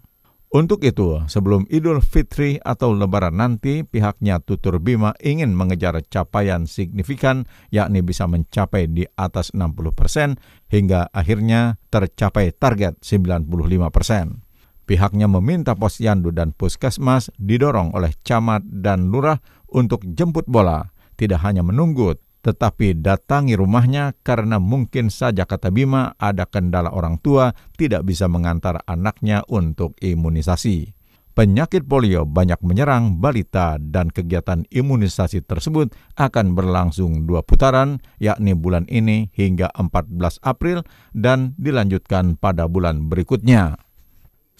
Untuk 0.50 0.82
itu, 0.82 1.22
sebelum 1.30 1.62
Idul 1.70 2.02
Fitri 2.02 2.58
atau 2.58 2.90
Lebaran 2.90 3.38
nanti, 3.38 3.86
pihaknya 3.86 4.42
Tutur 4.42 4.82
Bima 4.82 5.14
ingin 5.22 5.54
mengejar 5.54 5.94
capaian 6.10 6.66
signifikan, 6.66 7.46
yakni 7.70 8.02
bisa 8.02 8.26
mencapai 8.26 8.90
di 8.90 9.06
atas 9.14 9.54
60 9.54 9.94
persen, 9.94 10.42
hingga 10.66 11.06
akhirnya 11.14 11.78
tercapai 11.94 12.50
target 12.50 12.98
95 12.98 13.46
persen. 13.94 14.42
Pihaknya 14.90 15.30
meminta 15.30 15.78
posyandu 15.78 16.34
dan 16.34 16.50
puskesmas 16.50 17.30
didorong 17.38 17.94
oleh 17.94 18.10
camat 18.26 18.66
dan 18.66 19.06
lurah 19.06 19.38
untuk 19.70 20.02
jemput 20.02 20.50
bola, 20.50 20.90
tidak 21.14 21.46
hanya 21.46 21.62
menunggu, 21.62 22.18
tetapi 22.40 23.00
datangi 23.00 23.56
rumahnya 23.56 24.16
karena 24.24 24.56
mungkin 24.56 25.12
saja 25.12 25.44
kata 25.44 25.68
Bima 25.68 26.16
ada 26.16 26.48
kendala 26.48 26.92
orang 26.92 27.20
tua 27.20 27.52
tidak 27.76 28.08
bisa 28.08 28.26
mengantar 28.26 28.80
anaknya 28.88 29.44
untuk 29.48 29.96
imunisasi. 30.00 30.96
Penyakit 31.30 31.86
polio 31.86 32.26
banyak 32.26 32.58
menyerang 32.60 33.22
balita 33.22 33.78
dan 33.78 34.10
kegiatan 34.10 34.66
imunisasi 34.66 35.46
tersebut 35.46 35.94
akan 36.18 36.58
berlangsung 36.58 37.24
dua 37.24 37.46
putaran, 37.46 38.02
yakni 38.18 38.52
bulan 38.52 38.84
ini 38.90 39.30
hingga 39.32 39.70
14 39.72 40.42
April 40.42 40.82
dan 41.14 41.54
dilanjutkan 41.54 42.34
pada 42.34 42.66
bulan 42.66 43.06
berikutnya. 43.06 43.78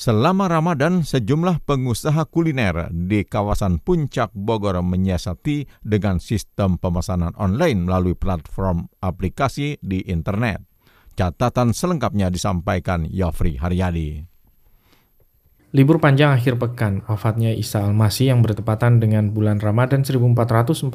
Selama 0.00 0.49
Ramadan, 0.49 1.04
sejumlah 1.04 1.61
pengusaha 1.69 2.25
kuliner 2.25 2.88
di 2.88 3.21
kawasan 3.21 3.85
Puncak 3.85 4.33
Bogor 4.33 4.80
menyiasati 4.80 5.69
dengan 5.85 6.16
sistem 6.25 6.80
pemesanan 6.80 7.37
online 7.37 7.85
melalui 7.85 8.16
platform 8.16 8.88
aplikasi 9.04 9.76
di 9.85 10.00
internet. 10.09 10.64
Catatan 11.21 11.76
selengkapnya 11.76 12.33
disampaikan 12.33 13.04
Yofri 13.12 13.61
Haryadi. 13.61 14.25
Libur 15.71 16.03
panjang 16.03 16.35
akhir 16.35 16.59
pekan, 16.59 17.07
wafatnya 17.07 17.55
Isa 17.55 17.87
Al-Masih 17.87 18.35
yang 18.35 18.43
bertepatan 18.43 18.99
dengan 18.99 19.31
bulan 19.31 19.62
Ramadan 19.62 20.03
1444 20.03 20.91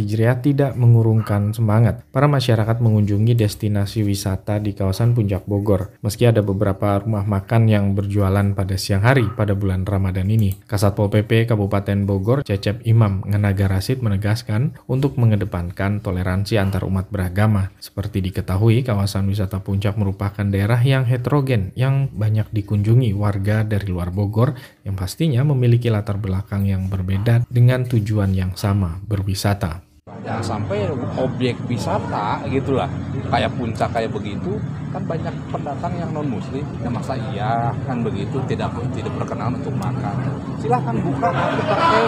Hijriah 0.00 0.40
tidak 0.40 0.72
mengurungkan 0.80 1.52
semangat. 1.52 2.08
Para 2.08 2.24
masyarakat 2.24 2.80
mengunjungi 2.80 3.36
destinasi 3.36 4.00
wisata 4.00 4.64
di 4.64 4.72
kawasan 4.72 5.12
Puncak 5.12 5.44
Bogor. 5.44 5.92
Meski 6.00 6.24
ada 6.24 6.40
beberapa 6.40 7.04
rumah 7.04 7.28
makan 7.28 7.68
yang 7.68 7.92
berjualan 7.92 8.56
pada 8.56 8.80
siang 8.80 9.04
hari 9.04 9.28
pada 9.28 9.52
bulan 9.52 9.84
Ramadan 9.84 10.32
ini. 10.32 10.56
Kasat 10.64 10.96
Pol 10.96 11.12
PP 11.12 11.44
Kabupaten 11.44 12.08
Bogor, 12.08 12.48
Cecep 12.48 12.80
Imam 12.88 13.20
Ngenaga 13.28 13.68
Rasid 13.68 14.00
menegaskan 14.00 14.80
untuk 14.88 15.20
mengedepankan 15.20 16.00
toleransi 16.00 16.56
antar 16.56 16.88
umat 16.88 17.12
beragama. 17.12 17.76
Seperti 17.76 18.24
diketahui, 18.24 18.88
kawasan 18.88 19.28
wisata 19.28 19.60
Puncak 19.60 20.00
merupakan 20.00 20.48
daerah 20.48 20.80
yang 20.80 21.04
heterogen 21.04 21.76
yang 21.76 22.08
banyak 22.08 22.48
dikunjungi 22.48 23.12
warga 23.12 23.68
dari 23.68 23.84
luar 23.84 24.13
Bogor 24.14 24.54
yang 24.86 24.94
pastinya 24.94 25.42
memiliki 25.42 25.90
latar 25.90 26.16
belakang 26.16 26.64
yang 26.64 26.86
berbeda 26.86 27.44
dengan 27.50 27.82
tujuan 27.84 28.30
yang 28.32 28.54
sama, 28.54 29.02
berwisata. 29.04 29.82
Ya 30.24 30.40
sampai 30.40 30.88
objek 31.18 31.58
wisata 31.68 32.44
gitulah, 32.48 32.88
kayak 33.28 33.50
puncak 33.58 33.90
kayak 33.92 34.12
begitu, 34.12 34.56
kan 34.94 35.02
banyak 35.04 35.34
pendatang 35.50 35.92
yang 35.98 36.10
non 36.14 36.28
muslim, 36.30 36.64
ya 36.80 36.88
masa 36.88 37.18
iya 37.32 37.74
kan 37.84 38.00
begitu 38.00 38.38
tidak 38.46 38.72
tidak 38.94 39.12
berkenan 39.18 39.58
untuk 39.58 39.74
makan. 39.74 40.14
Silahkan 40.62 40.96
buka, 41.02 41.28
pakai. 41.66 42.04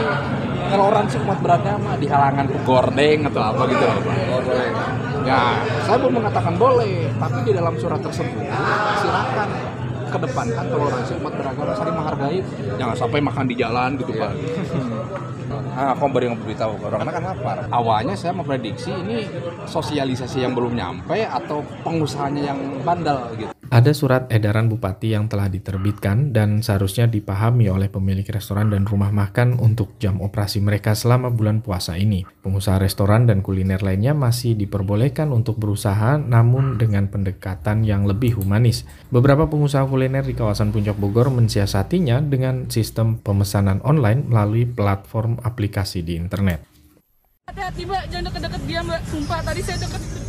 Kalau 0.66 0.84
orang 0.92 1.04
sih 1.10 1.20
umat 1.24 1.38
beragama 1.42 1.98
di 1.98 2.06
halangan 2.08 2.46
gordeng 2.64 3.20
atau 3.26 3.42
apa 3.42 3.62
gitu 3.68 3.84
loh 3.84 4.02
Ya, 5.26 5.58
saya 5.82 5.98
belum 5.98 6.22
mengatakan 6.22 6.54
boleh, 6.54 7.10
tapi 7.18 7.50
di 7.50 7.52
dalam 7.56 7.74
surat 7.74 7.98
tersebut 7.98 8.46
silakan 9.02 9.48
kedepankan 10.12 10.64
toleransi 10.70 11.12
umat 11.22 11.32
beragama 11.34 11.72
saling 11.74 11.96
menghargai. 11.96 12.38
Jangan 12.76 12.96
sampai 12.96 13.20
makan 13.24 13.44
di 13.48 13.54
jalan 13.56 13.90
gitu 13.98 14.12
pak. 14.14 14.32
Nah, 15.46 15.92
aku 15.92 16.08
beri 16.08 16.28
beritahu 16.32 16.74
karena 16.80 17.12
kan 17.12 17.22
lapar. 17.22 17.56
Awalnya 17.68 18.14
saya 18.16 18.32
memprediksi 18.32 18.90
ini 18.92 19.28
sosialisasi 19.68 20.44
yang 20.44 20.56
belum 20.56 20.72
nyampe 20.72 21.20
atau 21.24 21.60
pengusahanya 21.84 22.52
yang 22.52 22.58
bandel 22.84 23.20
gitu. 23.36 23.55
Ada 23.66 23.90
surat 23.90 24.30
edaran 24.30 24.70
bupati 24.70 25.10
yang 25.18 25.26
telah 25.26 25.50
diterbitkan 25.50 26.30
dan 26.30 26.62
seharusnya 26.62 27.10
dipahami 27.10 27.66
oleh 27.66 27.90
pemilik 27.90 28.22
restoran 28.22 28.70
dan 28.70 28.86
rumah 28.86 29.10
makan 29.10 29.58
untuk 29.58 29.98
jam 29.98 30.22
operasi 30.22 30.62
mereka 30.62 30.94
selama 30.94 31.34
bulan 31.34 31.66
puasa 31.66 31.98
ini. 31.98 32.22
Pengusaha 32.46 32.78
restoran 32.78 33.26
dan 33.26 33.42
kuliner 33.42 33.82
lainnya 33.82 34.14
masih 34.14 34.54
diperbolehkan 34.54 35.34
untuk 35.34 35.58
berusaha 35.58 36.14
namun 36.14 36.78
dengan 36.78 37.10
pendekatan 37.10 37.82
yang 37.82 38.06
lebih 38.06 38.38
humanis. 38.38 38.86
Beberapa 39.10 39.50
pengusaha 39.50 39.82
kuliner 39.82 40.22
di 40.22 40.38
kawasan 40.38 40.70
Puncak 40.70 40.94
Bogor 40.94 41.34
mensiasatinya 41.34 42.22
dengan 42.22 42.70
sistem 42.70 43.18
pemesanan 43.18 43.82
online 43.82 44.30
melalui 44.30 44.62
platform 44.62 45.42
aplikasi 45.42 46.06
di 46.06 46.14
internet. 46.14 46.62
Hati-hati 47.50 47.82
mbak, 47.82 48.02
jangan 48.14 48.24
deket-deket 48.30 48.62
dia 48.66 48.80
mbak. 48.86 49.00
Sumpah 49.10 49.40
tadi 49.42 49.62
saya 49.62 49.78
deket. 49.82 50.25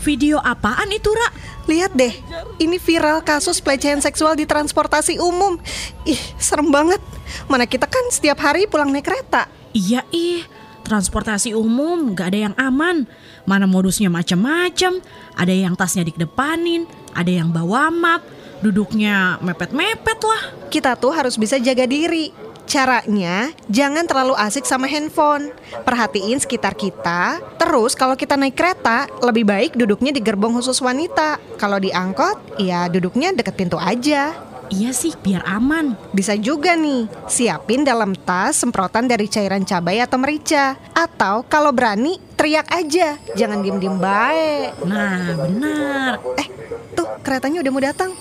Video 0.00 0.40
apaan 0.40 0.88
itu 0.90 1.12
Ra? 1.12 1.28
Lihat 1.68 1.92
deh, 1.94 2.14
ini 2.58 2.80
viral 2.80 3.22
kasus 3.22 3.60
pelecehan 3.60 4.00
seksual 4.00 4.34
di 4.34 4.48
transportasi 4.48 5.20
umum. 5.20 5.60
Ih, 6.08 6.18
serem 6.40 6.72
banget. 6.72 6.98
Mana 7.46 7.68
kita 7.68 7.86
kan 7.86 8.08
setiap 8.10 8.40
hari 8.42 8.66
pulang 8.66 8.90
naik 8.90 9.06
kereta. 9.06 9.46
Iya 9.70 10.02
ih, 10.10 10.42
transportasi 10.82 11.54
umum 11.54 12.16
gak 12.16 12.34
ada 12.34 12.50
yang 12.50 12.54
aman. 12.58 13.06
Mana 13.46 13.70
modusnya 13.70 14.10
macam-macam. 14.10 14.98
Ada 15.38 15.52
yang 15.54 15.78
tasnya 15.78 16.02
dikedepanin, 16.02 16.90
ada 17.14 17.30
yang 17.30 17.54
bawa 17.54 17.92
map, 17.92 18.24
duduknya 18.64 19.38
mepet-mepet 19.44 20.18
lah. 20.26 20.42
Kita 20.72 20.98
tuh 20.98 21.14
harus 21.14 21.38
bisa 21.38 21.60
jaga 21.62 21.86
diri. 21.86 22.49
Caranya, 22.70 23.50
jangan 23.66 24.06
terlalu 24.06 24.38
asik 24.38 24.62
sama 24.62 24.86
handphone. 24.86 25.50
Perhatiin 25.82 26.38
sekitar 26.38 26.78
kita. 26.78 27.42
Terus 27.58 27.98
kalau 27.98 28.14
kita 28.14 28.38
naik 28.38 28.54
kereta, 28.54 29.10
lebih 29.26 29.42
baik 29.42 29.74
duduknya 29.74 30.14
di 30.14 30.22
gerbong 30.22 30.54
khusus 30.54 30.78
wanita. 30.78 31.42
Kalau 31.58 31.82
di 31.82 31.90
angkot, 31.90 32.62
ya 32.62 32.86
duduknya 32.86 33.34
deket 33.34 33.58
pintu 33.58 33.74
aja. 33.74 34.30
Iya 34.70 34.94
sih, 34.94 35.18
biar 35.18 35.42
aman. 35.50 35.98
Bisa 36.14 36.38
juga 36.38 36.78
nih, 36.78 37.10
siapin 37.26 37.82
dalam 37.82 38.14
tas 38.14 38.62
semprotan 38.62 39.10
dari 39.10 39.26
cairan 39.26 39.66
cabai 39.66 39.98
atau 39.98 40.22
merica. 40.22 40.78
Atau 40.94 41.42
kalau 41.50 41.74
berani, 41.74 42.22
teriak 42.38 42.70
aja. 42.70 43.18
Jangan 43.34 43.66
diem-diem 43.66 43.98
baik. 43.98 44.78
Nah, 44.86 45.34
benar. 45.42 46.22
Eh, 46.38 46.46
tuh 46.94 47.18
keretanya 47.26 47.66
udah 47.66 47.72
mau 47.74 47.82
datang. 47.82 48.14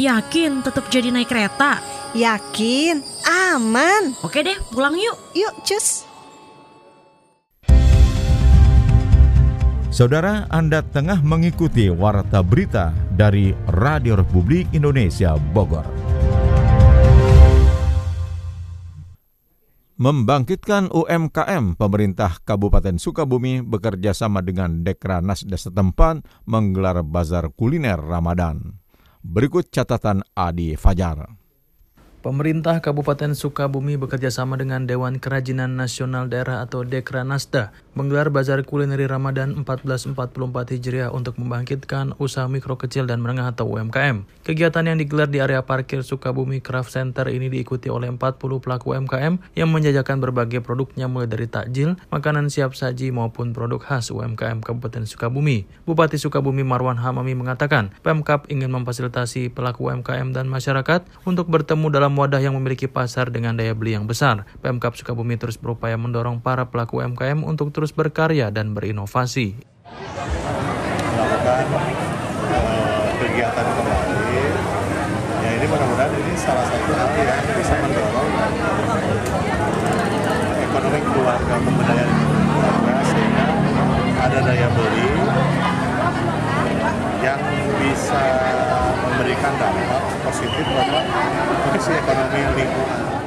Yakin 0.00 0.64
tetap 0.64 0.88
jadi 0.88 1.12
naik 1.12 1.28
kereta? 1.28 1.99
Yakin, 2.10 3.06
aman. 3.22 4.18
Oke 4.26 4.42
deh, 4.42 4.58
pulang 4.74 4.98
yuk. 4.98 5.14
Yuk, 5.30 5.54
cus. 5.62 6.02
Saudara, 9.94 10.42
Anda 10.50 10.82
tengah 10.82 11.22
mengikuti 11.22 11.86
Warta 11.86 12.42
Berita 12.42 12.90
dari 13.14 13.54
Radio 13.78 14.18
Republik 14.18 14.74
Indonesia 14.74 15.38
Bogor. 15.54 15.86
Membangkitkan 19.94 20.90
UMKM, 20.90 21.78
pemerintah 21.78 22.42
Kabupaten 22.42 22.98
Sukabumi 22.98 23.62
bekerja 23.62 24.18
sama 24.18 24.42
dengan 24.42 24.82
Dekranasda 24.82 25.54
setempat 25.54 26.26
menggelar 26.42 27.06
bazar 27.06 27.54
kuliner 27.54 28.02
Ramadan. 28.02 28.82
Berikut 29.22 29.70
catatan 29.70 30.26
Adi 30.34 30.74
Fajar. 30.74 31.39
Pemerintah 32.20 32.84
Kabupaten 32.84 33.32
Sukabumi 33.32 33.96
bekerjasama 33.96 34.60
dengan 34.60 34.84
Dewan 34.84 35.16
Kerajinan 35.16 35.80
Nasional 35.80 36.28
Daerah 36.28 36.60
atau 36.60 36.84
Dekranasda 36.84 37.72
menggelar 37.96 38.28
Bazar 38.28 38.60
Kulineri 38.60 39.08
Ramadan 39.08 39.56
1444 39.64 40.76
Hijriah 40.76 41.16
untuk 41.16 41.40
membangkitkan 41.40 42.12
usaha 42.20 42.44
mikro 42.44 42.76
kecil 42.76 43.08
dan 43.08 43.24
menengah 43.24 43.56
atau 43.56 43.72
UMKM. 43.72 44.28
Kegiatan 44.44 44.84
yang 44.84 45.00
digelar 45.00 45.32
di 45.32 45.40
area 45.40 45.64
parkir 45.64 46.04
Sukabumi 46.04 46.60
Craft 46.60 46.92
Center 46.92 47.24
ini 47.32 47.48
diikuti 47.48 47.88
oleh 47.88 48.12
40 48.12 48.36
pelaku 48.36 48.92
UMKM 48.92 49.56
yang 49.56 49.72
menjajakan 49.72 50.20
berbagai 50.20 50.60
produknya 50.60 51.08
mulai 51.08 51.24
dari 51.24 51.48
takjil, 51.48 51.96
makanan 52.12 52.52
siap 52.52 52.76
saji 52.76 53.08
maupun 53.16 53.56
produk 53.56 53.80
khas 53.80 54.12
UMKM 54.12 54.60
Kabupaten 54.60 55.08
Sukabumi. 55.08 55.64
Bupati 55.88 56.20
Sukabumi 56.20 56.68
Marwan 56.68 57.00
Hamami 57.00 57.32
mengatakan, 57.32 57.96
Pemkap 58.04 58.44
ingin 58.52 58.68
memfasilitasi 58.68 59.56
pelaku 59.56 59.88
UMKM 59.88 60.36
dan 60.36 60.52
masyarakat 60.52 61.08
untuk 61.24 61.48
bertemu 61.48 61.88
dalam 61.88 62.09
dalam 62.10 62.26
wadah 62.26 62.42
yang 62.42 62.58
memiliki 62.58 62.90
pasar 62.90 63.30
dengan 63.30 63.54
daya 63.54 63.70
beli 63.70 63.94
yang 63.94 64.10
besar. 64.10 64.42
Pemkap 64.58 64.98
Sukabumi 64.98 65.38
terus 65.38 65.54
berupaya 65.54 65.94
mendorong 65.94 66.42
para 66.42 66.66
pelaku 66.66 66.98
UMKM 66.98 67.46
untuk 67.46 67.70
terus 67.70 67.94
berkarya 67.94 68.50
dan 68.50 68.74
berinovasi. 68.74 69.54
Melakukan 71.14 71.70
uh, 72.50 73.06
kegiatan 73.14 73.62
kembali, 73.62 74.42
ya 75.38 75.50
ini 75.54 75.66
mudah-mudahan 75.70 76.10
ini 76.18 76.34
salah 76.34 76.66
satu 76.66 76.90
hal 76.98 77.14
yang 77.14 77.46
bisa 77.46 77.74
mendorong 77.78 78.30
ekonomi 80.66 81.00
keluarga, 81.14 81.54
pemberdayaan 81.62 82.10
keluarga 82.26 82.94
sehingga 83.06 83.46
ada 84.18 84.38
daya 84.42 84.66
beli 84.74 85.06
yang 87.20 87.40
bisa 87.76 88.22
memberikan 89.04 89.52
dampak 89.60 90.02
positif 90.24 90.64
pada 90.72 91.04
kondisi 91.68 91.92
ekonomi 91.92 92.40
lingkungan. 92.56 93.19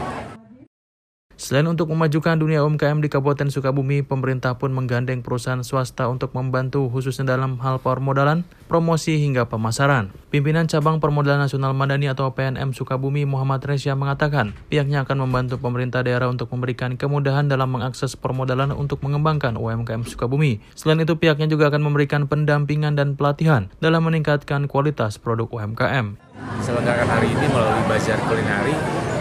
Selain 1.44 1.68
untuk 1.68 1.92
memajukan 1.92 2.40
dunia 2.40 2.64
UMKM 2.64 3.04
di 3.04 3.12
Kabupaten 3.12 3.52
Sukabumi, 3.52 4.00
pemerintah 4.00 4.56
pun 4.56 4.72
menggandeng 4.72 5.20
perusahaan 5.20 5.60
swasta 5.60 6.08
untuk 6.08 6.32
membantu 6.32 6.88
khususnya 6.88 7.36
dalam 7.36 7.60
hal 7.60 7.84
permodalan, 7.84 8.48
promosi 8.72 9.20
hingga 9.20 9.52
pemasaran. 9.52 10.16
Pimpinan 10.32 10.72
Cabang 10.72 11.04
Permodalan 11.04 11.44
Nasional 11.44 11.76
Madani 11.76 12.08
atau 12.08 12.32
PNM 12.32 12.72
Sukabumi 12.72 13.28
Muhammad 13.28 13.60
Resya 13.60 13.92
mengatakan 13.92 14.56
pihaknya 14.72 15.04
akan 15.04 15.28
membantu 15.28 15.60
pemerintah 15.60 16.00
daerah 16.00 16.32
untuk 16.32 16.48
memberikan 16.56 16.96
kemudahan 16.96 17.52
dalam 17.52 17.76
mengakses 17.76 18.16
permodalan 18.16 18.72
untuk 18.72 19.04
mengembangkan 19.04 19.60
UMKM 19.60 20.08
Sukabumi. 20.08 20.64
Selain 20.80 21.04
itu 21.04 21.20
pihaknya 21.20 21.52
juga 21.52 21.68
akan 21.68 21.92
memberikan 21.92 22.24
pendampingan 22.24 22.96
dan 22.96 23.20
pelatihan 23.20 23.68
dalam 23.84 24.08
meningkatkan 24.08 24.72
kualitas 24.72 25.20
produk 25.20 25.52
UMKM. 25.52 26.16
Diselenggarakan 26.64 27.10
hari 27.12 27.28
ini 27.36 27.46
melalui 27.52 27.84
Bazar 27.92 28.20
Kulinari 28.32 29.12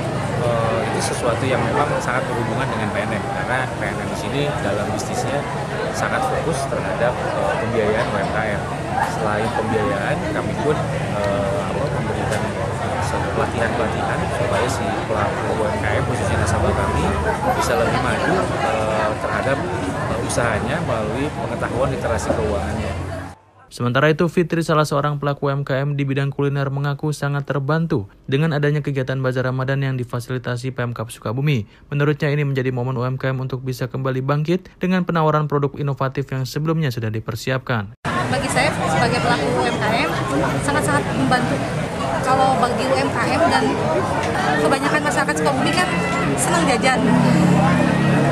sesuatu 1.02 1.42
yang 1.42 1.58
memang 1.58 1.90
sangat 1.98 2.22
berhubungan 2.30 2.70
dengan 2.70 2.88
PNM 2.94 3.22
karena 3.34 3.58
PNM 3.82 4.06
di 4.06 4.18
sini 4.22 4.42
dalam 4.62 4.86
bisnisnya 4.94 5.42
sangat 5.90 6.22
fokus 6.30 6.62
terhadap 6.70 7.10
uh, 7.10 7.54
pembiayaan 7.58 8.06
UMKM. 8.14 8.60
Selain 9.18 9.48
pembiayaan, 9.58 10.16
kami 10.30 10.54
pun 10.62 10.76
uh, 11.18 11.68
memberikan 11.98 12.42
pelatihan-pelatihan 13.12 14.18
supaya 14.38 14.66
si 14.70 14.86
pelaku 15.10 15.42
UMKM 15.58 16.02
khususnya 16.06 16.36
nasabah 16.40 16.72
kami 16.72 17.04
bisa 17.58 17.72
lebih 17.76 18.00
maju 18.00 18.34
uh, 18.62 19.10
terhadap 19.20 19.58
uh, 20.14 20.18
usahanya 20.22 20.76
melalui 20.86 21.26
pengetahuan 21.34 21.90
literasi 21.90 22.28
keuangannya. 22.32 23.01
Sementara 23.72 24.12
itu, 24.12 24.28
Fitri 24.28 24.60
salah 24.60 24.84
seorang 24.84 25.16
pelaku 25.16 25.48
UMKM 25.48 25.96
di 25.96 26.04
bidang 26.04 26.28
kuliner 26.28 26.68
mengaku 26.68 27.08
sangat 27.16 27.48
terbantu 27.48 28.04
dengan 28.28 28.52
adanya 28.52 28.84
kegiatan 28.84 29.16
Bazar 29.16 29.48
Ramadan 29.48 29.80
yang 29.80 29.96
difasilitasi 29.96 30.76
Pemkap 30.76 31.08
Sukabumi. 31.08 31.64
Menurutnya 31.88 32.28
ini 32.28 32.44
menjadi 32.44 32.68
momen 32.68 33.00
UMKM 33.00 33.32
untuk 33.40 33.64
bisa 33.64 33.88
kembali 33.88 34.20
bangkit 34.20 34.68
dengan 34.76 35.08
penawaran 35.08 35.48
produk 35.48 35.72
inovatif 35.80 36.28
yang 36.28 36.44
sebelumnya 36.44 36.92
sudah 36.92 37.08
dipersiapkan. 37.08 37.96
Bagi 38.04 38.48
saya 38.52 38.68
sebagai 38.76 39.24
pelaku 39.24 39.48
UMKM 39.64 40.10
sangat-sangat 40.68 41.04
membantu. 41.16 41.56
Kalau 42.28 42.52
bagi 42.60 42.84
UMKM 42.84 43.40
dan 43.48 43.64
kebanyakan 44.60 45.00
masyarakat 45.00 45.34
Sukabumi 45.40 45.72
kan 45.72 45.88
senang 46.36 46.68
jajan. 46.68 47.00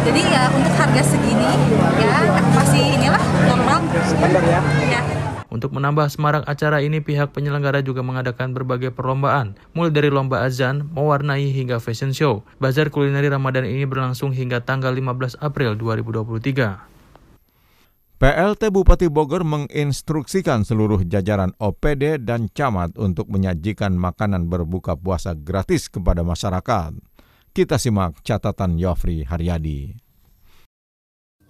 Jadi 0.04 0.20
ya 0.20 0.52
untuk 0.52 0.74
harga 0.76 1.00
segini 1.00 1.48
ya 1.96 2.28
masih 2.52 2.84
inilah 2.92 3.24
normal. 3.48 3.80
Standar 4.04 4.44
ya. 4.44 4.60
Ya. 4.84 5.19
Untuk 5.50 5.74
menambah 5.74 6.06
semarak 6.06 6.46
acara 6.46 6.78
ini, 6.78 7.02
pihak 7.02 7.34
penyelenggara 7.34 7.82
juga 7.82 8.06
mengadakan 8.06 8.54
berbagai 8.54 8.94
perlombaan, 8.94 9.58
mulai 9.74 9.90
dari 9.90 10.06
lomba 10.06 10.46
azan, 10.46 10.86
mewarnai 10.94 11.50
hingga 11.50 11.82
fashion 11.82 12.14
show. 12.14 12.46
Bazar 12.62 12.94
kulineri 12.94 13.26
Ramadan 13.26 13.66
ini 13.66 13.82
berlangsung 13.82 14.30
hingga 14.30 14.62
tanggal 14.62 14.94
15 14.94 15.42
April 15.42 15.74
2023. 15.74 16.90
PLT 18.20 18.62
Bupati 18.68 19.08
Bogor 19.08 19.48
menginstruksikan 19.48 20.62
seluruh 20.62 21.02
jajaran 21.08 21.56
OPD 21.56 22.20
dan 22.20 22.52
camat 22.52 22.92
untuk 23.00 23.32
menyajikan 23.32 23.96
makanan 23.96 24.44
berbuka 24.46 24.92
puasa 24.92 25.32
gratis 25.32 25.88
kepada 25.88 26.20
masyarakat. 26.20 26.94
Kita 27.50 27.80
simak 27.80 28.20
catatan 28.22 28.76
Yofri 28.76 29.24
Haryadi. 29.24 30.09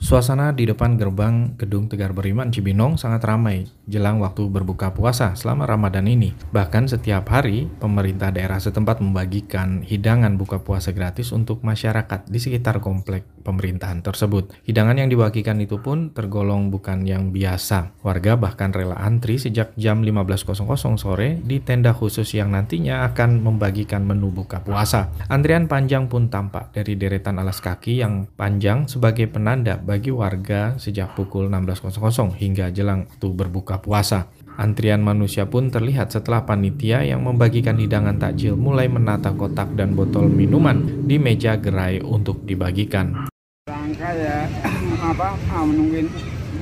Suasana 0.01 0.57
di 0.57 0.65
depan 0.65 0.97
gerbang 0.97 1.61
Gedung 1.61 1.85
Tegar 1.93 2.17
Beriman 2.17 2.49
Cibinong 2.49 2.97
sangat 2.97 3.21
ramai 3.21 3.69
jelang 3.85 4.17
waktu 4.25 4.49
berbuka 4.49 4.97
puasa 4.97 5.37
selama 5.37 5.69
Ramadan 5.69 6.09
ini. 6.09 6.33
Bahkan 6.57 6.89
setiap 6.89 7.29
hari, 7.29 7.69
pemerintah 7.85 8.33
daerah 8.33 8.57
setempat 8.57 9.05
membagikan 9.05 9.85
hidangan 9.85 10.41
buka 10.41 10.65
puasa 10.65 10.97
gratis 10.97 11.37
untuk 11.37 11.61
masyarakat 11.61 12.25
di 12.33 12.39
sekitar 12.41 12.81
komplek 12.81 13.29
pemerintahan 13.45 14.01
tersebut. 14.01 14.57
Hidangan 14.65 14.97
yang 15.01 15.13
dibagikan 15.13 15.61
itu 15.61 15.77
pun 15.85 16.17
tergolong 16.17 16.73
bukan 16.73 17.05
yang 17.05 17.29
biasa. 17.29 17.93
Warga 18.01 18.41
bahkan 18.41 18.73
rela 18.73 18.97
antri 18.97 19.37
sejak 19.37 19.77
jam 19.77 20.01
15.00 20.01 20.65
sore 20.97 21.37
di 21.45 21.61
tenda 21.61 21.93
khusus 21.93 22.33
yang 22.33 22.57
nantinya 22.57 23.05
akan 23.11 23.45
membagikan 23.45 24.09
menu 24.09 24.33
buka 24.33 24.65
puasa. 24.65 25.13
Antrian 25.29 25.69
panjang 25.69 26.09
pun 26.09 26.33
tampak 26.33 26.73
dari 26.73 26.97
deretan 26.97 27.37
alas 27.37 27.61
kaki 27.61 28.01
yang 28.01 28.25
panjang 28.39 28.89
sebagai 28.89 29.29
penanda 29.29 29.77
bagi 29.91 30.15
warga 30.15 30.79
sejak 30.79 31.19
pukul 31.19 31.51
16.00 31.51 32.39
hingga 32.39 32.71
jelang 32.71 33.11
waktu 33.11 33.27
berbuka 33.35 33.83
puasa. 33.83 34.31
Antrian 34.55 35.03
manusia 35.03 35.51
pun 35.51 35.67
terlihat 35.67 36.15
setelah 36.15 36.47
panitia 36.47 37.03
yang 37.03 37.27
membagikan 37.27 37.75
hidangan 37.75 38.15
takjil 38.23 38.55
mulai 38.55 38.87
menata 38.87 39.35
kotak 39.35 39.75
dan 39.75 39.99
botol 39.99 40.31
minuman 40.31 41.03
di 41.11 41.19
meja 41.19 41.59
gerai 41.59 41.99
untuk 42.07 42.47
dibagikan. 42.47 43.27
Rangka 43.67 44.15
ya 44.15 44.47
apa 45.11 45.35
ah, 45.35 45.65
menungguin 45.67 46.07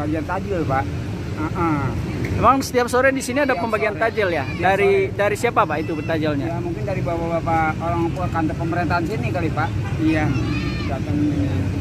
bagian 0.01 0.25
takjil 0.25 0.65
pak. 0.65 0.89
Uh 1.37 1.45
-uh. 1.53 1.85
Emang 2.41 2.65
setiap 2.65 2.89
sore 2.89 3.13
di 3.13 3.21
sini 3.21 3.45
ada 3.45 3.53
pembagian 3.61 3.93
takjil 4.01 4.33
ya? 4.33 4.49
Dari 4.57 5.13
dari 5.13 5.37
siapa 5.37 5.69
pak 5.69 5.85
itu 5.85 6.01
takjilnya? 6.01 6.49
Ya 6.49 6.59
mungkin 6.65 6.81
dari 6.81 7.05
bapak-bapak 7.05 7.77
orang 7.77 8.09
kantor 8.33 8.57
pemerintahan 8.57 9.05
sini 9.05 9.29
kali 9.29 9.53
pak. 9.53 9.69
Iya 10.01 10.25
datang 10.89 11.17
ini 11.21 11.78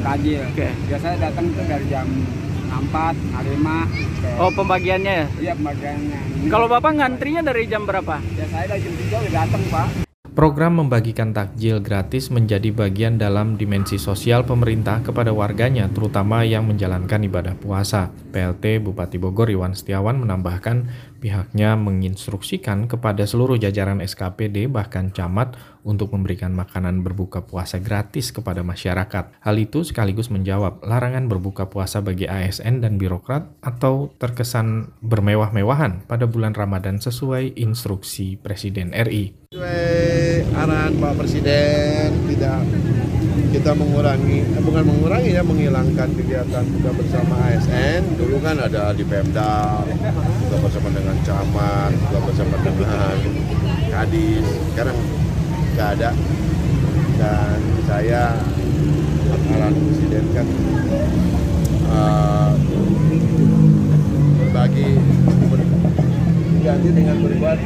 tajil. 0.00 0.42
Oke. 0.48 0.56
Okay. 0.56 0.70
Biasanya 0.88 1.16
datang 1.30 1.44
itu 1.48 1.62
dari 1.64 1.86
jam 1.88 2.06
4, 2.70 3.14
5. 3.40 4.40
Oh, 4.40 4.50
pembagiannya 4.54 5.14
ya? 5.14 5.26
Iya, 5.40 5.52
pembagiannya. 5.58 6.20
Kalau 6.48 6.66
Bapak 6.66 6.92
ngantrinya 6.96 7.42
dari 7.44 7.66
jam 7.68 7.82
berapa? 7.84 8.18
Ya, 8.34 8.46
saya 8.48 8.64
dari 8.66 8.80
jam 8.82 8.94
3 8.96 9.22
udah 9.26 9.32
datang, 9.32 9.62
Pak. 9.68 10.09
Program 10.40 10.80
membagikan 10.80 11.36
takjil 11.36 11.84
gratis 11.84 12.32
menjadi 12.32 12.72
bagian 12.72 13.20
dalam 13.20 13.60
dimensi 13.60 14.00
sosial 14.00 14.40
pemerintah 14.48 15.04
kepada 15.04 15.36
warganya, 15.36 15.84
terutama 15.92 16.48
yang 16.48 16.64
menjalankan 16.64 17.20
ibadah 17.28 17.52
puasa. 17.60 18.08
PLT 18.32 18.80
Bupati 18.80 19.20
Bogor 19.20 19.52
Iwan 19.52 19.76
Setiawan 19.76 20.16
menambahkan 20.16 20.88
pihaknya 21.20 21.76
menginstruksikan 21.76 22.88
kepada 22.88 23.28
seluruh 23.28 23.60
jajaran 23.60 24.00
SKPD 24.00 24.72
bahkan 24.72 25.12
camat 25.12 25.60
untuk 25.84 26.16
memberikan 26.16 26.56
makanan 26.56 27.04
berbuka 27.04 27.44
puasa 27.44 27.76
gratis 27.76 28.32
kepada 28.32 28.64
masyarakat. 28.64 29.44
Hal 29.44 29.56
itu 29.60 29.84
sekaligus 29.84 30.32
menjawab 30.32 30.80
larangan 30.80 31.28
berbuka 31.28 31.68
puasa 31.68 32.00
bagi 32.00 32.24
ASN 32.24 32.80
dan 32.80 32.96
birokrat 32.96 33.44
atau 33.60 34.08
terkesan 34.16 34.96
bermewah-mewahan 35.04 36.08
pada 36.08 36.24
bulan 36.24 36.56
Ramadan 36.56 36.96
sesuai 36.96 37.60
instruksi 37.60 38.40
Presiden 38.40 38.96
RI. 38.96 39.36
Sesuai 39.52 39.89
arahan 40.60 40.92
Pak 41.00 41.12
Presiden 41.16 42.08
tidak 42.28 42.60
kita 43.50 43.72
mengurangi 43.74 44.44
eh, 44.44 44.62
bukan 44.62 44.84
mengurangi 44.86 45.30
ya 45.34 45.42
menghilangkan 45.42 46.08
kegiatan 46.14 46.64
buka 46.78 46.90
bersama 46.94 47.34
ASN 47.50 48.20
dulu 48.20 48.38
kan 48.44 48.60
ada 48.60 48.92
di 48.92 49.02
Pemda 49.02 49.82
buka 50.46 50.56
bersama 50.68 50.88
dengan 50.92 51.16
camat 51.24 51.90
buka 51.96 52.18
bersama 52.28 52.54
dengan 52.62 53.16
kadis. 53.90 54.46
Sekarang 54.72 54.98
nggak 55.76 55.88
ada. 55.98 56.10
Dan 57.20 57.58
saya 57.84 58.32
arahan 59.52 59.76
presiden 59.76 60.24
kan 60.32 60.46
uh, 61.92 62.52
berbagi 64.40 64.96
ganti 66.64 66.88
dengan 66.96 67.16
berbuat 67.20 67.58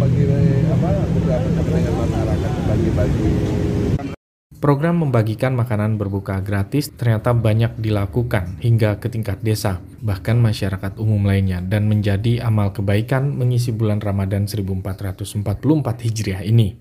bagi 0.00 0.24
apa 0.72 0.88
beberapa 1.12 1.48
dengan 1.60 1.92
masyarakat 1.92 2.52
bagi-bagi 2.64 3.30
Program 4.60 5.08
membagikan 5.08 5.56
makanan 5.56 5.96
berbuka 5.96 6.36
gratis 6.44 6.92
ternyata 6.92 7.32
banyak 7.32 7.80
dilakukan 7.80 8.60
hingga 8.60 9.00
ke 9.00 9.08
tingkat 9.08 9.40
desa, 9.40 9.80
bahkan 10.04 10.36
masyarakat 10.36 11.00
umum 11.00 11.24
lainnya, 11.24 11.64
dan 11.64 11.88
menjadi 11.88 12.44
amal 12.44 12.68
kebaikan 12.68 13.40
mengisi 13.40 13.72
bulan 13.72 14.04
Ramadan 14.04 14.44
1444 14.44 15.40
Hijriah 16.04 16.44
ini. 16.44 16.76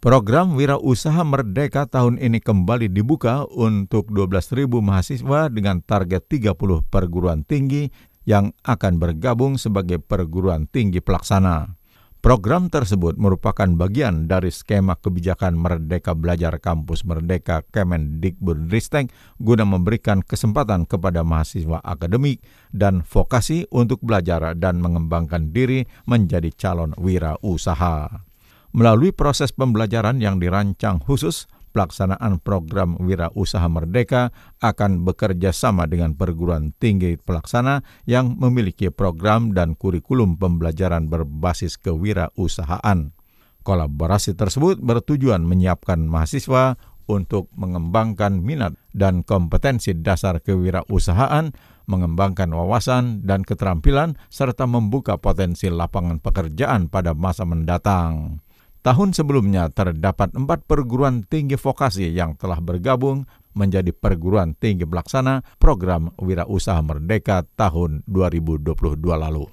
Program 0.00 0.56
Wira 0.56 0.80
Usaha 0.80 1.20
Merdeka 1.20 1.84
tahun 1.84 2.16
ini 2.16 2.40
kembali 2.40 2.88
dibuka 2.88 3.44
untuk 3.52 4.08
12.000 4.08 4.64
mahasiswa 4.80 5.52
dengan 5.52 5.84
target 5.84 6.24
30 6.24 6.56
perguruan 6.88 7.44
tinggi 7.44 7.92
yang 8.30 8.54
akan 8.62 9.02
bergabung 9.02 9.58
sebagai 9.58 9.98
perguruan 9.98 10.70
tinggi 10.70 11.02
pelaksana. 11.02 11.74
Program 12.20 12.68
tersebut 12.68 13.16
merupakan 13.16 13.64
bagian 13.64 14.28
dari 14.28 14.52
skema 14.52 14.92
kebijakan 14.92 15.56
Merdeka 15.56 16.12
Belajar 16.12 16.60
Kampus 16.60 17.08
Merdeka 17.08 17.64
Kemendikbudristek 17.72 19.08
guna 19.40 19.64
memberikan 19.64 20.20
kesempatan 20.20 20.84
kepada 20.84 21.24
mahasiswa 21.24 21.80
akademik 21.80 22.44
dan 22.76 23.00
vokasi 23.08 23.64
untuk 23.72 24.04
belajar 24.04 24.52
dan 24.52 24.84
mengembangkan 24.84 25.48
diri 25.56 25.88
menjadi 26.04 26.52
calon 26.52 26.92
wira 27.00 27.40
usaha. 27.40 28.28
Melalui 28.76 29.16
proses 29.16 29.50
pembelajaran 29.56 30.20
yang 30.20 30.36
dirancang 30.36 31.00
khusus, 31.00 31.48
pelaksanaan 31.70 32.42
program 32.42 32.98
Wira 32.98 33.30
Usaha 33.32 33.66
Merdeka 33.70 34.34
akan 34.60 35.06
bekerja 35.06 35.54
sama 35.54 35.86
dengan 35.86 36.18
perguruan 36.18 36.74
tinggi 36.76 37.16
pelaksana 37.16 37.82
yang 38.04 38.36
memiliki 38.36 38.90
program 38.90 39.54
dan 39.54 39.78
kurikulum 39.78 40.36
pembelajaran 40.36 41.06
berbasis 41.06 41.78
kewirausahaan. 41.78 43.14
Kolaborasi 43.60 44.34
tersebut 44.34 44.80
bertujuan 44.80 45.44
menyiapkan 45.44 46.00
mahasiswa 46.08 46.80
untuk 47.10 47.50
mengembangkan 47.58 48.38
minat 48.40 48.78
dan 48.94 49.26
kompetensi 49.26 49.98
dasar 49.98 50.38
kewirausahaan, 50.38 51.50
mengembangkan 51.90 52.54
wawasan 52.54 53.26
dan 53.26 53.42
keterampilan, 53.42 54.14
serta 54.30 54.70
membuka 54.70 55.18
potensi 55.18 55.66
lapangan 55.66 56.22
pekerjaan 56.22 56.86
pada 56.86 57.12
masa 57.18 57.42
mendatang. 57.42 58.38
Tahun 58.80 59.12
sebelumnya 59.12 59.68
terdapat 59.68 60.32
empat 60.32 60.64
perguruan 60.64 61.20
tinggi 61.20 61.60
vokasi 61.60 62.08
yang 62.16 62.32
telah 62.40 62.64
bergabung 62.64 63.28
menjadi 63.52 63.92
perguruan 63.92 64.56
tinggi 64.56 64.88
pelaksana 64.88 65.44
program 65.60 66.16
Wira 66.16 66.48
Usaha 66.48 66.80
Merdeka 66.80 67.44
tahun 67.60 68.00
2022 68.08 68.72
lalu. 69.04 69.52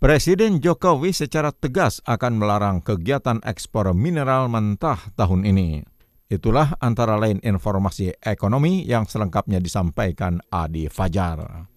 Presiden 0.00 0.58
Jokowi 0.58 1.12
secara 1.12 1.52
tegas 1.52 2.00
akan 2.08 2.40
melarang 2.40 2.80
kegiatan 2.80 3.44
ekspor 3.44 3.92
mineral 3.92 4.48
mentah 4.48 4.98
tahun 5.14 5.44
ini. 5.46 5.84
Itulah 6.32 6.80
antara 6.80 7.20
lain 7.20 7.44
informasi 7.44 8.16
ekonomi 8.24 8.88
yang 8.88 9.04
selengkapnya 9.04 9.60
disampaikan 9.60 10.40
Adi 10.48 10.88
Fajar. 10.88 11.68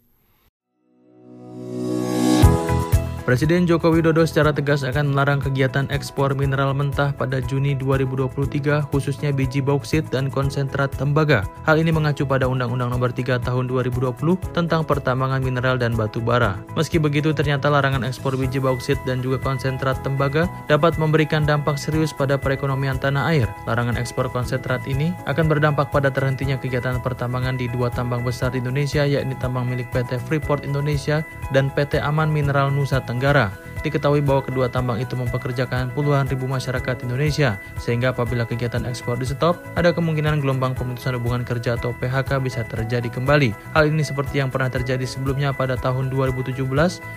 Presiden 3.25 3.65
Joko 3.65 3.89
Widodo 3.89 4.21
secara 4.21 4.53
tegas 4.53 4.85
akan 4.85 5.09
melarang 5.09 5.41
kegiatan 5.41 5.89
ekspor 5.89 6.37
mineral 6.37 6.77
mentah 6.77 7.09
pada 7.09 7.41
Juni 7.41 7.73
2023 7.73 8.85
khususnya 8.93 9.33
biji 9.33 9.65
bauksit 9.65 10.05
dan 10.13 10.29
konsentrat 10.29 10.93
tembaga. 10.93 11.41
Hal 11.65 11.81
ini 11.81 11.89
mengacu 11.89 12.21
pada 12.21 12.45
Undang-Undang 12.45 12.93
Nomor 12.93 13.09
3 13.09 13.41
Tahun 13.41 13.65
2020 13.65 14.13
tentang 14.53 14.85
pertambangan 14.85 15.41
mineral 15.41 15.81
dan 15.81 15.97
batu 15.97 16.21
bara. 16.21 16.61
Meski 16.77 17.01
begitu 17.01 17.33
ternyata 17.33 17.65
larangan 17.65 18.05
ekspor 18.05 18.37
biji 18.37 18.61
bauksit 18.61 19.01
dan 19.09 19.25
juga 19.25 19.41
konsentrat 19.41 20.05
tembaga 20.05 20.45
dapat 20.69 20.93
memberikan 21.01 21.49
dampak 21.49 21.81
serius 21.81 22.13
pada 22.13 22.37
perekonomian 22.37 23.01
tanah 23.01 23.25
air. 23.33 23.49
Larangan 23.65 23.97
ekspor 23.97 24.29
konsentrat 24.29 24.85
ini 24.85 25.09
akan 25.25 25.49
berdampak 25.49 25.89
pada 25.89 26.13
terhentinya 26.13 26.61
kegiatan 26.61 27.01
pertambangan 27.01 27.57
di 27.57 27.73
dua 27.73 27.89
tambang 27.89 28.21
besar 28.21 28.53
di 28.53 28.61
Indonesia 28.61 29.01
yakni 29.01 29.33
tambang 29.41 29.65
milik 29.65 29.89
PT 29.89 30.21
Freeport 30.29 30.61
Indonesia 30.61 31.25
dan 31.49 31.73
PT 31.73 31.97
Aman 32.05 32.29
Mineral 32.29 32.69
Nusa 32.69 33.01
Tenggara 33.01 33.14
Tenggara. 33.15 33.55
Diketahui 33.85 34.19
bahwa 34.25 34.41
kedua 34.41 34.65
tambang 34.65 34.97
itu 34.97 35.13
mempekerjakan 35.13 35.93
puluhan 35.93 36.25
ribu 36.25 36.49
masyarakat 36.49 37.05
Indonesia, 37.05 37.61
sehingga 37.77 38.17
apabila 38.17 38.41
kegiatan 38.41 38.81
ekspor 38.81 39.21
di 39.21 39.29
stop, 39.29 39.61
ada 39.77 39.93
kemungkinan 39.93 40.41
gelombang 40.41 40.73
pemutusan 40.73 41.21
hubungan 41.21 41.45
kerja 41.45 41.77
atau 41.77 41.93
PHK 41.93 42.41
bisa 42.41 42.65
terjadi 42.65 43.05
kembali. 43.13 43.53
Hal 43.77 43.93
ini 43.93 44.01
seperti 44.01 44.41
yang 44.41 44.49
pernah 44.49 44.73
terjadi 44.73 45.05
sebelumnya 45.05 45.53
pada 45.53 45.77
tahun 45.77 46.09
2017, 46.09 46.65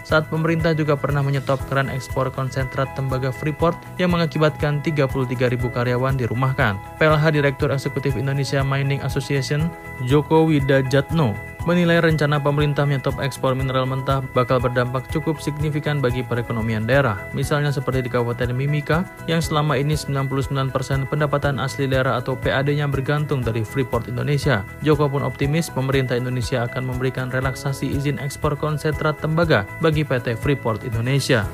saat 0.04 0.28
pemerintah 0.28 0.76
juga 0.76 0.92
pernah 0.92 1.24
menyetop 1.24 1.56
keran 1.72 1.88
ekspor 1.88 2.28
konsentrat 2.28 2.92
tembaga 2.92 3.32
Freeport 3.32 3.80
yang 3.96 4.12
mengakibatkan 4.12 4.84
33 4.84 5.48
ribu 5.48 5.72
karyawan 5.72 6.20
dirumahkan. 6.20 6.76
PLH 7.00 7.32
Direktur 7.32 7.72
Eksekutif 7.72 8.12
Indonesia 8.12 8.60
Mining 8.60 9.00
Association, 9.00 9.72
Joko 10.06 10.46
Widajatno, 10.46 11.34
menilai 11.66 11.98
rencana 11.98 12.38
pemerintah 12.38 12.86
menyetop 12.86 13.18
ekspor 13.18 13.52
mineral 13.52 13.84
mentah 13.84 14.24
bakal 14.32 14.56
berdampak 14.56 15.04
cukup 15.12 15.42
signifikan 15.42 15.98
bagi 15.98 16.24
perekonomian 16.24 16.88
daerah. 16.88 17.28
Misalnya 17.36 17.74
seperti 17.74 18.06
di 18.06 18.10
Kabupaten 18.12 18.54
Mimika 18.56 19.04
yang 19.28 19.44
selama 19.44 19.76
ini 19.76 19.98
99% 19.98 20.72
pendapatan 21.10 21.60
asli 21.60 21.84
daerah 21.84 22.16
atau 22.16 22.38
PAD-nya 22.38 22.86
bergantung 22.86 23.44
dari 23.44 23.66
Freeport 23.66 24.06
Indonesia. 24.08 24.62
Joko 24.80 25.10
pun 25.10 25.26
optimis 25.26 25.68
pemerintah 25.68 26.16
Indonesia 26.16 26.64
akan 26.64 26.94
memberikan 26.94 27.28
relaksasi 27.28 27.90
izin 27.90 28.22
ekspor 28.22 28.56
konsentrat 28.56 29.20
tembaga 29.20 29.68
bagi 29.84 30.06
PT 30.06 30.40
Freeport 30.40 30.86
Indonesia. 30.88 31.44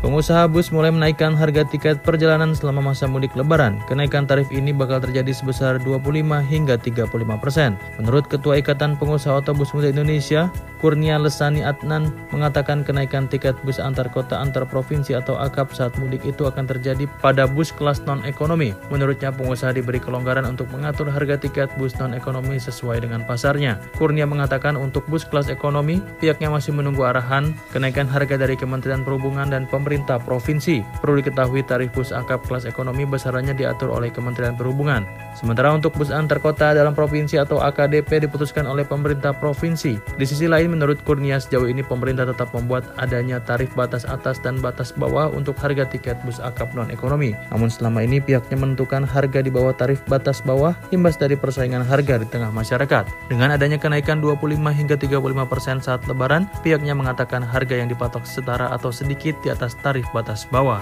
Pengusaha 0.00 0.48
bus 0.48 0.72
mulai 0.72 0.88
menaikkan 0.88 1.36
harga 1.36 1.60
tiket 1.68 2.00
perjalanan 2.00 2.56
selama 2.56 2.80
masa 2.80 3.04
mudik 3.04 3.36
lebaran. 3.36 3.76
Kenaikan 3.84 4.24
tarif 4.24 4.48
ini 4.48 4.72
bakal 4.72 4.96
terjadi 4.96 5.28
sebesar 5.28 5.76
25 5.76 6.40
hingga 6.40 6.80
35 6.80 7.12
persen. 7.36 7.76
Menurut 8.00 8.24
Ketua 8.24 8.64
Ikatan 8.64 8.96
Pengusaha 8.96 9.44
Otobus 9.44 9.76
Muda 9.76 9.92
Indonesia, 9.92 10.48
Kurnia 10.80 11.20
Lesani 11.20 11.60
Adnan 11.60 12.08
mengatakan 12.32 12.80
kenaikan 12.80 13.28
tiket 13.28 13.52
bus 13.60 13.76
antar 13.76 14.08
kota 14.08 14.40
antar 14.40 14.64
provinsi 14.64 15.12
atau 15.12 15.36
AKAP 15.36 15.76
saat 15.76 15.92
mudik 16.00 16.24
itu 16.24 16.48
akan 16.48 16.64
terjadi 16.64 17.04
pada 17.20 17.44
bus 17.44 17.68
kelas 17.68 18.00
non-ekonomi. 18.08 18.72
Menurutnya 18.88 19.28
pengusaha 19.28 19.76
diberi 19.76 20.00
kelonggaran 20.00 20.48
untuk 20.48 20.72
mengatur 20.72 21.12
harga 21.12 21.36
tiket 21.36 21.68
bus 21.76 21.92
non-ekonomi 22.00 22.56
sesuai 22.56 23.04
dengan 23.04 23.28
pasarnya. 23.28 23.76
Kurnia 24.00 24.24
mengatakan 24.24 24.80
untuk 24.80 25.04
bus 25.12 25.28
kelas 25.28 25.52
ekonomi, 25.52 26.00
pihaknya 26.24 26.48
masih 26.48 26.72
menunggu 26.72 27.04
arahan 27.04 27.52
kenaikan 27.76 28.08
harga 28.08 28.40
dari 28.40 28.56
Kementerian 28.56 29.04
Perhubungan 29.04 29.52
dan 29.52 29.68
pemerintah 29.68 29.89
provinsi. 29.98 30.86
Perlu 31.02 31.18
diketahui 31.18 31.66
tarif 31.66 31.90
bus 31.90 32.14
AKAP 32.14 32.46
kelas 32.46 32.64
ekonomi 32.68 33.02
besarannya 33.02 33.56
diatur 33.56 33.90
oleh 33.90 34.14
Kementerian 34.14 34.54
Perhubungan. 34.54 35.02
Sementara 35.34 35.74
untuk 35.74 35.96
bus 35.98 36.14
antar 36.14 36.38
kota 36.38 36.70
dalam 36.76 36.94
provinsi 36.94 37.40
atau 37.40 37.58
AKDP 37.58 38.28
diputuskan 38.28 38.68
oleh 38.68 38.86
pemerintah 38.86 39.34
provinsi. 39.34 39.98
Di 40.14 40.26
sisi 40.28 40.46
lain 40.46 40.76
menurut 40.76 41.02
Kurnia 41.02 41.40
sejauh 41.40 41.66
ini 41.66 41.80
pemerintah 41.82 42.28
tetap 42.28 42.52
membuat 42.52 42.92
adanya 43.00 43.40
tarif 43.40 43.72
batas 43.72 44.06
atas 44.06 44.38
dan 44.44 44.60
batas 44.60 44.92
bawah 44.94 45.32
untuk 45.32 45.56
harga 45.58 45.88
tiket 45.88 46.20
bus 46.22 46.38
akap 46.38 46.70
non-ekonomi. 46.76 47.32
Namun 47.50 47.72
selama 47.72 48.04
ini 48.04 48.20
pihaknya 48.20 48.60
menentukan 48.60 49.08
harga 49.08 49.40
di 49.40 49.48
bawah 49.48 49.72
tarif 49.72 50.04
batas 50.06 50.44
bawah 50.44 50.76
imbas 50.92 51.16
dari 51.16 51.34
persaingan 51.34 51.82
harga 51.82 52.20
di 52.20 52.26
tengah 52.28 52.52
masyarakat. 52.52 53.08
Dengan 53.32 53.56
adanya 53.56 53.80
kenaikan 53.80 54.20
25 54.20 54.60
hingga 54.76 54.96
35 55.00 55.48
persen 55.48 55.80
saat 55.80 56.04
lebaran, 56.04 56.44
pihaknya 56.60 56.92
mengatakan 56.92 57.40
harga 57.40 57.74
yang 57.80 57.88
dipatok 57.88 58.28
setara 58.28 58.68
atau 58.74 58.92
sedikit 58.92 59.32
di 59.40 59.48
atas 59.48 59.78
tarif 59.80 60.06
batas 60.12 60.44
bawah. 60.48 60.80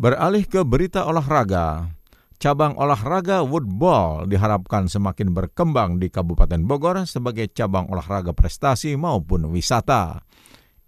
Beralih 0.00 0.48
ke 0.48 0.64
berita 0.64 1.04
olahraga, 1.04 1.92
cabang 2.40 2.72
olahraga 2.80 3.44
woodball 3.44 4.24
diharapkan 4.24 4.88
semakin 4.88 5.36
berkembang 5.36 6.00
di 6.00 6.08
Kabupaten 6.08 6.64
Bogor 6.64 7.04
sebagai 7.04 7.52
cabang 7.52 7.84
olahraga 7.92 8.32
prestasi 8.32 8.96
maupun 8.96 9.52
wisata. 9.52 10.24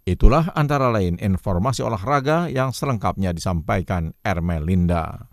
Itulah 0.01 0.49
antara 0.57 0.89
lain 0.89 1.21
informasi 1.21 1.85
olahraga 1.85 2.49
yang 2.49 2.73
selengkapnya 2.73 3.37
disampaikan 3.37 4.17
Ermelinda. 4.25 5.32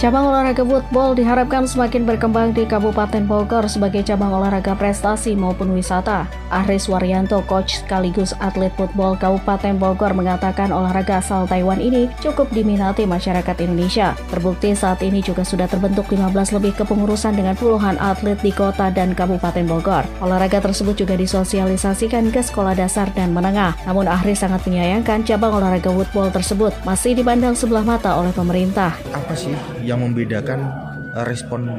Cabang 0.00 0.32
olahraga 0.32 0.64
football 0.64 1.12
diharapkan 1.12 1.68
semakin 1.68 2.08
berkembang 2.08 2.56
di 2.56 2.64
Kabupaten 2.64 3.20
Bogor 3.28 3.68
sebagai 3.68 4.00
cabang 4.00 4.32
olahraga 4.32 4.72
prestasi 4.72 5.36
maupun 5.36 5.76
wisata. 5.76 6.24
Aris 6.50 6.90
Waryanto, 6.90 7.40
coach 7.46 7.80
sekaligus 7.80 8.34
atlet 8.42 8.74
football 8.74 9.14
Kabupaten 9.14 9.78
Bogor 9.78 10.12
mengatakan 10.12 10.74
olahraga 10.74 11.22
asal 11.22 11.46
Taiwan 11.46 11.78
ini 11.78 12.10
cukup 12.18 12.50
diminati 12.50 13.06
masyarakat 13.06 13.56
Indonesia. 13.62 14.18
Terbukti 14.28 14.74
saat 14.74 14.98
ini 15.06 15.22
juga 15.22 15.46
sudah 15.46 15.70
terbentuk 15.70 16.10
15 16.10 16.58
lebih 16.58 16.74
kepengurusan 16.74 17.38
dengan 17.38 17.54
puluhan 17.54 17.96
atlet 18.02 18.38
di 18.42 18.50
kota 18.50 18.90
dan 18.90 19.14
Kabupaten 19.14 19.64
Bogor. 19.70 20.02
Olahraga 20.18 20.58
tersebut 20.58 20.98
juga 20.98 21.14
disosialisasikan 21.14 22.34
ke 22.34 22.42
sekolah 22.42 22.74
dasar 22.74 23.06
dan 23.14 23.30
menengah. 23.30 23.78
Namun 23.86 24.10
Aris 24.10 24.42
sangat 24.42 24.66
menyayangkan 24.66 25.22
cabang 25.22 25.54
olahraga 25.54 25.94
football 25.94 26.34
tersebut 26.34 26.74
masih 26.82 27.14
dipandang 27.14 27.54
sebelah 27.54 27.86
mata 27.86 28.18
oleh 28.18 28.34
pemerintah. 28.34 28.98
Apa 29.14 29.38
sih 29.38 29.54
yang 29.86 30.02
membedakan 30.02 30.66
uh, 31.14 31.24
respon 31.26 31.70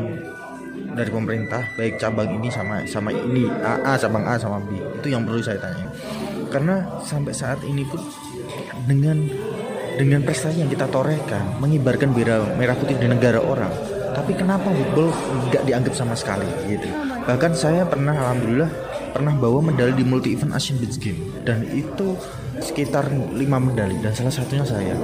dari 0.94 1.10
pemerintah 1.10 1.64
baik 1.76 1.98
cabang 1.98 2.30
ini 2.36 2.50
sama 2.52 2.84
sama 2.88 3.10
ini 3.12 3.48
A, 3.64 3.80
A 3.84 3.94
cabang 3.96 4.26
A 4.28 4.36
sama 4.36 4.60
B. 4.64 4.80
Itu 5.00 5.08
yang 5.12 5.24
perlu 5.24 5.42
saya 5.42 5.60
tanya. 5.60 5.88
Karena 6.52 6.84
sampai 7.04 7.32
saat 7.32 7.64
ini 7.64 7.88
pun 7.88 8.00
dengan 8.86 9.24
dengan 9.96 10.24
prestasi 10.24 10.64
yang 10.64 10.72
kita 10.72 10.88
torehkan 10.88 11.60
mengibarkan 11.60 12.16
bendera 12.16 12.44
merah 12.56 12.76
putih 12.76 12.96
di 12.96 13.08
negara 13.12 13.44
orang 13.44 13.72
tapi 14.12 14.36
kenapa 14.36 14.68
football 14.76 15.10
tidak 15.48 15.64
dianggap 15.64 15.94
sama 15.96 16.16
sekali 16.20 16.48
gitu? 16.68 16.88
Bahkan 17.24 17.52
saya 17.56 17.88
pernah 17.88 18.12
alhamdulillah 18.12 18.72
pernah 19.16 19.34
bawa 19.36 19.64
medali 19.64 19.96
di 19.96 20.04
multi 20.04 20.36
event 20.36 20.52
Asian 20.52 20.80
Beach 20.80 21.00
Games. 21.00 21.24
Dan 21.48 21.64
itu 21.72 22.20
sekitar 22.60 23.08
lima 23.34 23.58
medali 23.58 23.96
dan 24.04 24.12
salah 24.12 24.34
satunya 24.34 24.68
saya. 24.68 24.96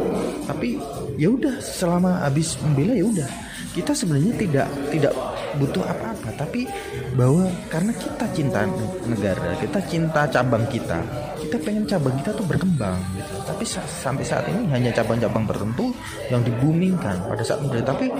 Tapi 0.43 0.75
ya 1.15 1.31
udah 1.31 1.55
selama 1.63 2.27
habis 2.27 2.59
membela 2.59 2.93
ya 2.95 3.05
udah. 3.07 3.29
Kita 3.71 3.95
sebenarnya 3.95 4.33
tidak 4.35 4.67
tidak 4.91 5.13
butuh 5.57 5.83
apa-apa. 5.83 6.29
Tapi 6.37 6.69
bahwa 7.17 7.49
karena 7.67 7.91
kita 7.97 8.25
cinta 8.31 8.63
negara 9.03 9.57
kita 9.57 9.79
cinta 9.89 10.21
cabang 10.29 10.63
kita 10.69 10.99
kita 11.41 11.55
pengen 11.63 11.83
cabang 11.89 12.15
kita 12.21 12.31
tuh 12.33 12.45
berkembang 12.45 12.97
gitu. 13.17 13.33
Tapi 13.45 13.63
sa 13.65 13.81
sampai 13.85 14.23
saat 14.25 14.45
ini 14.47 14.69
hanya 14.71 14.93
cabang-cabang 14.93 15.45
tertentu 15.49 15.93
yang 16.29 16.41
dibumingkan 16.45 17.17
pada 17.25 17.43
saat 17.43 17.59
muda. 17.65 17.81
Tapi 17.81 18.11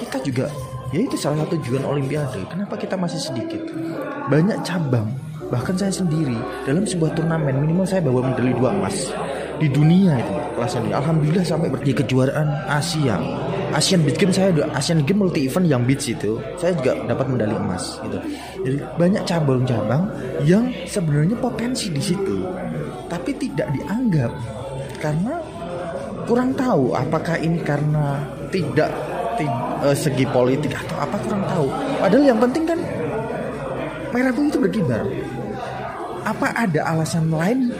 kita 0.00 0.18
juga 0.24 0.46
ya 0.94 1.00
itu 1.02 1.16
salah 1.18 1.44
satu 1.44 1.60
tujuan 1.60 1.84
olimpiade. 1.84 2.40
Kenapa 2.48 2.74
kita 2.80 2.96
masih 2.96 3.20
sedikit? 3.20 3.62
Banyak 4.32 4.64
cabang 4.66 5.06
bahkan 5.50 5.78
saya 5.78 5.94
sendiri 5.94 6.34
dalam 6.66 6.82
sebuah 6.82 7.14
turnamen 7.14 7.62
minimal 7.62 7.86
saya 7.86 8.02
bawa 8.02 8.34
medali 8.34 8.50
dua 8.50 8.74
emas 8.74 9.14
di 9.62 9.70
dunia 9.70 10.18
itu 10.18 10.34
kelas 10.58 10.74
ini 10.82 10.90
alhamdulillah 10.92 11.46
sampai 11.46 11.68
pergi 11.70 11.92
kejuaraan 12.02 12.48
Asia 12.66 13.16
Asian 13.76 14.00
Beach 14.08 14.16
Games 14.16 14.40
saya 14.40 14.48
udah 14.56 14.72
Asian 14.72 15.04
Games 15.04 15.20
multi 15.20 15.44
event 15.44 15.68
yang 15.68 15.84
beach 15.84 16.08
itu 16.08 16.40
saya 16.56 16.72
juga 16.80 16.96
dapat 17.04 17.28
medali 17.28 17.52
emas 17.52 18.00
gitu. 18.00 18.18
Jadi 18.64 18.76
banyak 18.96 19.22
cabang-cabang 19.28 20.08
yang 20.48 20.72
sebenarnya 20.88 21.36
potensi 21.36 21.92
di 21.92 22.00
situ 22.00 22.40
tapi 23.12 23.36
tidak 23.36 23.68
dianggap. 23.76 24.32
Karena 24.96 25.36
kurang 26.24 26.56
tahu 26.56 26.96
apakah 26.96 27.36
ini 27.36 27.60
karena 27.60 28.24
tidak, 28.48 28.88
uh, 29.84 29.92
segi 29.92 30.24
politik 30.24 30.72
atau 30.72 30.96
apa 30.96 31.16
kurang 31.20 31.44
tahu. 31.44 31.66
Padahal 32.00 32.24
yang 32.24 32.40
penting 32.40 32.64
kan 32.64 32.80
merah 34.16 34.32
putih 34.32 34.56
itu 34.56 34.58
berkibar. 34.64 35.04
Apa 36.24 36.50
ada 36.56 36.80
alasan 36.96 37.28
lain 37.28 37.75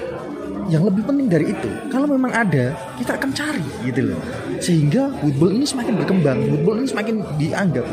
yang 0.66 0.82
lebih 0.82 1.06
penting 1.06 1.26
dari 1.30 1.54
itu 1.54 1.70
kalau 1.92 2.10
memang 2.10 2.32
ada 2.34 2.74
kita 2.98 3.14
akan 3.14 3.30
cari 3.30 3.66
gitu 3.86 4.12
loh. 4.12 4.20
Sehingga 4.58 5.12
football 5.22 5.52
ini 5.54 5.66
semakin 5.68 5.94
berkembang 6.00 6.38
football 6.50 6.76
ini 6.82 6.88
semakin 6.88 7.14
dianggap 7.38 7.86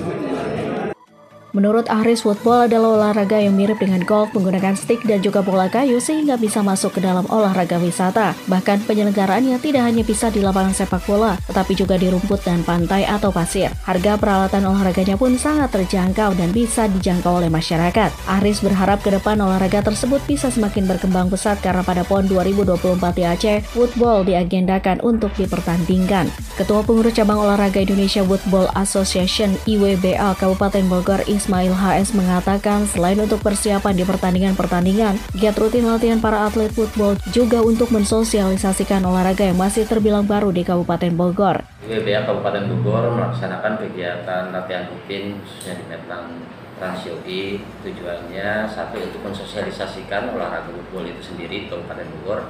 Menurut 1.53 1.85
Ahris, 1.85 2.25
football 2.25 2.65
adalah 2.65 2.97
olahraga 2.97 3.37
yang 3.37 3.53
mirip 3.53 3.77
dengan 3.77 4.01
golf 4.01 4.33
menggunakan 4.33 4.73
stick 4.73 5.05
dan 5.05 5.21
juga 5.21 5.45
bola 5.45 5.69
kayu 5.69 6.01
sehingga 6.01 6.33
bisa 6.33 6.65
masuk 6.65 6.97
ke 6.97 6.99
dalam 7.05 7.29
olahraga 7.29 7.77
wisata. 7.77 8.33
Bahkan 8.49 8.89
penyelenggaraannya 8.89 9.61
tidak 9.61 9.85
hanya 9.85 10.01
bisa 10.01 10.33
di 10.33 10.41
lapangan 10.41 10.73
sepak 10.73 11.05
bola, 11.05 11.37
tetapi 11.45 11.77
juga 11.77 12.01
di 12.01 12.09
rumput 12.09 12.41
dan 12.41 12.65
pantai 12.65 13.05
atau 13.05 13.29
pasir. 13.29 13.69
Harga 13.85 14.17
peralatan 14.17 14.65
olahraganya 14.65 15.13
pun 15.13 15.37
sangat 15.37 15.69
terjangkau 15.77 16.33
dan 16.33 16.49
bisa 16.49 16.89
dijangkau 16.89 17.37
oleh 17.37 17.53
masyarakat. 17.53 18.09
Ahris 18.25 18.57
berharap 18.65 19.05
ke 19.05 19.13
depan 19.13 19.37
olahraga 19.37 19.85
tersebut 19.85 20.25
bisa 20.25 20.49
semakin 20.49 20.89
berkembang 20.89 21.29
pesat 21.29 21.61
karena 21.61 21.85
pada 21.85 22.01
PON 22.01 22.33
2024 22.33 22.97
di 23.13 23.23
Aceh, 23.29 23.61
football 23.77 24.25
diagendakan 24.25 25.05
untuk 25.05 25.29
dipertandingkan. 25.37 26.33
Ketua 26.57 26.81
Pengurus 26.81 27.13
Cabang 27.13 27.45
Olahraga 27.45 27.77
Indonesia 27.77 28.25
Football 28.25 28.73
Association 28.73 29.53
IWBA 29.69 30.33
Kabupaten 30.41 30.85
Bogor 30.89 31.21
Ismail 31.43 31.75
HS 31.75 32.15
mengatakan 32.15 32.87
selain 32.87 33.19
untuk 33.19 33.43
persiapan 33.43 33.99
di 33.99 34.07
pertandingan-pertandingan, 34.07 35.19
giat 35.35 35.59
rutin 35.59 35.83
latihan 35.83 36.23
para 36.23 36.47
atlet 36.47 36.71
football 36.71 37.19
juga 37.35 37.59
untuk 37.59 37.91
mensosialisasikan 37.91 39.03
olahraga 39.03 39.51
yang 39.51 39.59
masih 39.59 39.83
terbilang 39.83 40.23
baru 40.23 40.55
di 40.55 40.63
Kabupaten 40.63 41.11
Bogor. 41.11 41.67
WBA 41.83 42.23
Kabupaten 42.23 42.63
Bogor 42.71 43.11
melaksanakan 43.11 43.75
kegiatan 43.75 44.55
latihan 44.55 44.87
rutin 44.87 45.35
khususnya 45.43 45.83
di 45.83 45.85
Metang 45.91 46.47
Transyogi 46.79 47.59
tujuannya 47.83 48.63
satu 48.63 49.03
untuk 49.03 49.27
mensosialisasikan 49.27 50.31
olahraga 50.31 50.71
football 50.71 51.11
itu 51.11 51.19
sendiri 51.27 51.67
di 51.67 51.67
Kabupaten 51.67 52.07
Bogor 52.23 52.47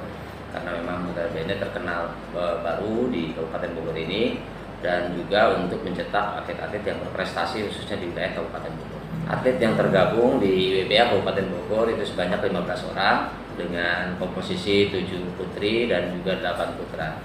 karena 0.54 0.70
memang 0.70 1.10
notabene 1.10 1.58
terkenal 1.58 2.14
e, 2.30 2.62
baru 2.62 3.10
di 3.10 3.34
Kabupaten 3.34 3.74
Bogor 3.74 3.98
ini 3.98 4.38
dan 4.84 5.16
juga 5.16 5.56
untuk 5.56 5.80
mencetak 5.82 6.44
atlet-atlet 6.44 6.84
yang 6.84 7.00
berprestasi 7.08 7.64
khususnya 7.72 7.98
di 8.04 8.12
wilayah 8.12 8.36
Kabupaten 8.36 8.72
Bogor. 8.76 9.02
Atlet 9.24 9.58
yang 9.58 9.74
tergabung 9.80 10.44
di 10.44 10.84
WBA 10.84 11.16
Kabupaten 11.16 11.48
Bogor 11.48 11.88
itu 11.96 12.04
sebanyak 12.04 12.44
15 12.44 12.92
orang 12.92 13.32
dengan 13.56 14.20
komposisi 14.20 14.92
7 14.92 15.40
putri 15.40 15.88
dan 15.88 16.12
juga 16.20 16.36
8 16.44 16.76
putra. 16.76 17.16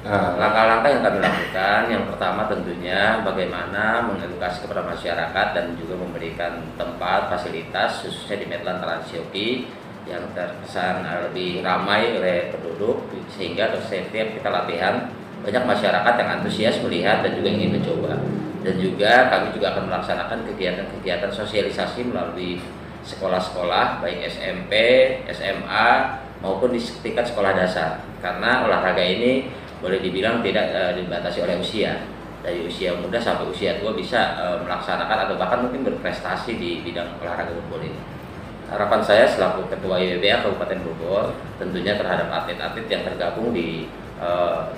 Nah, 0.00 0.32
langkah-langkah 0.40 0.88
yang 0.96 1.04
kami 1.04 1.18
lakukan, 1.20 1.80
yang 1.92 2.04
pertama 2.08 2.48
tentunya 2.48 3.20
bagaimana 3.20 4.00
mengedukasi 4.08 4.64
kepada 4.64 4.80
masyarakat 4.80 5.46
dan 5.52 5.76
juga 5.76 5.92
memberikan 6.00 6.56
tempat, 6.80 7.28
fasilitas, 7.28 8.00
khususnya 8.08 8.40
di 8.40 8.46
Medlan 8.48 8.80
Transyoki 8.80 9.68
yang 10.08 10.24
terkesan 10.32 11.04
lebih 11.04 11.60
ramai 11.60 12.16
oleh 12.16 12.48
penduduk, 12.48 13.12
sehingga 13.36 13.76
setiap 13.76 14.40
kita 14.40 14.48
latihan 14.48 15.12
banyak 15.40 15.64
masyarakat 15.64 16.14
yang 16.20 16.30
antusias 16.40 16.76
melihat 16.84 17.24
dan 17.24 17.32
juga 17.36 17.48
ingin 17.48 17.80
mencoba. 17.80 18.20
Dan 18.60 18.76
juga 18.76 19.32
kami 19.32 19.56
juga 19.56 19.72
akan 19.72 19.88
melaksanakan 19.88 20.38
kegiatan-kegiatan 20.52 21.32
sosialisasi 21.32 22.12
melalui 22.12 22.60
sekolah-sekolah, 23.00 24.04
baik 24.04 24.28
SMP, 24.28 24.72
SMA, 25.32 25.88
maupun 26.44 26.76
di 26.76 26.80
tingkat 27.00 27.32
sekolah 27.32 27.56
dasar. 27.56 28.04
Karena 28.20 28.68
olahraga 28.68 29.00
ini 29.00 29.48
boleh 29.80 30.04
dibilang 30.04 30.44
tidak 30.44 30.68
e, 30.76 30.80
dibatasi 31.00 31.40
oleh 31.40 31.56
usia 31.56 32.04
dari 32.44 32.64
usia 32.68 32.92
muda 32.96 33.16
sampai 33.16 33.48
usia 33.48 33.80
tua 33.80 33.96
bisa 33.96 34.36
e, 34.36 34.44
melaksanakan 34.68 35.18
atau 35.24 35.34
bahkan 35.40 35.64
mungkin 35.64 35.88
berprestasi 35.88 36.60
di 36.60 36.84
bidang 36.84 37.16
olahraga 37.24 37.56
football 37.56 37.88
ini. 37.88 38.00
Harapan 38.68 39.00
saya 39.02 39.24
selaku 39.26 39.66
Ketua 39.72 39.98
IWBA 39.98 40.46
Kabupaten 40.46 40.78
Bogor 40.84 41.34
tentunya 41.58 41.96
terhadap 41.96 42.30
atlet-atlet 42.30 42.86
yang 42.86 43.02
tergabung 43.02 43.50
di 43.50 43.88
e, 44.20 44.30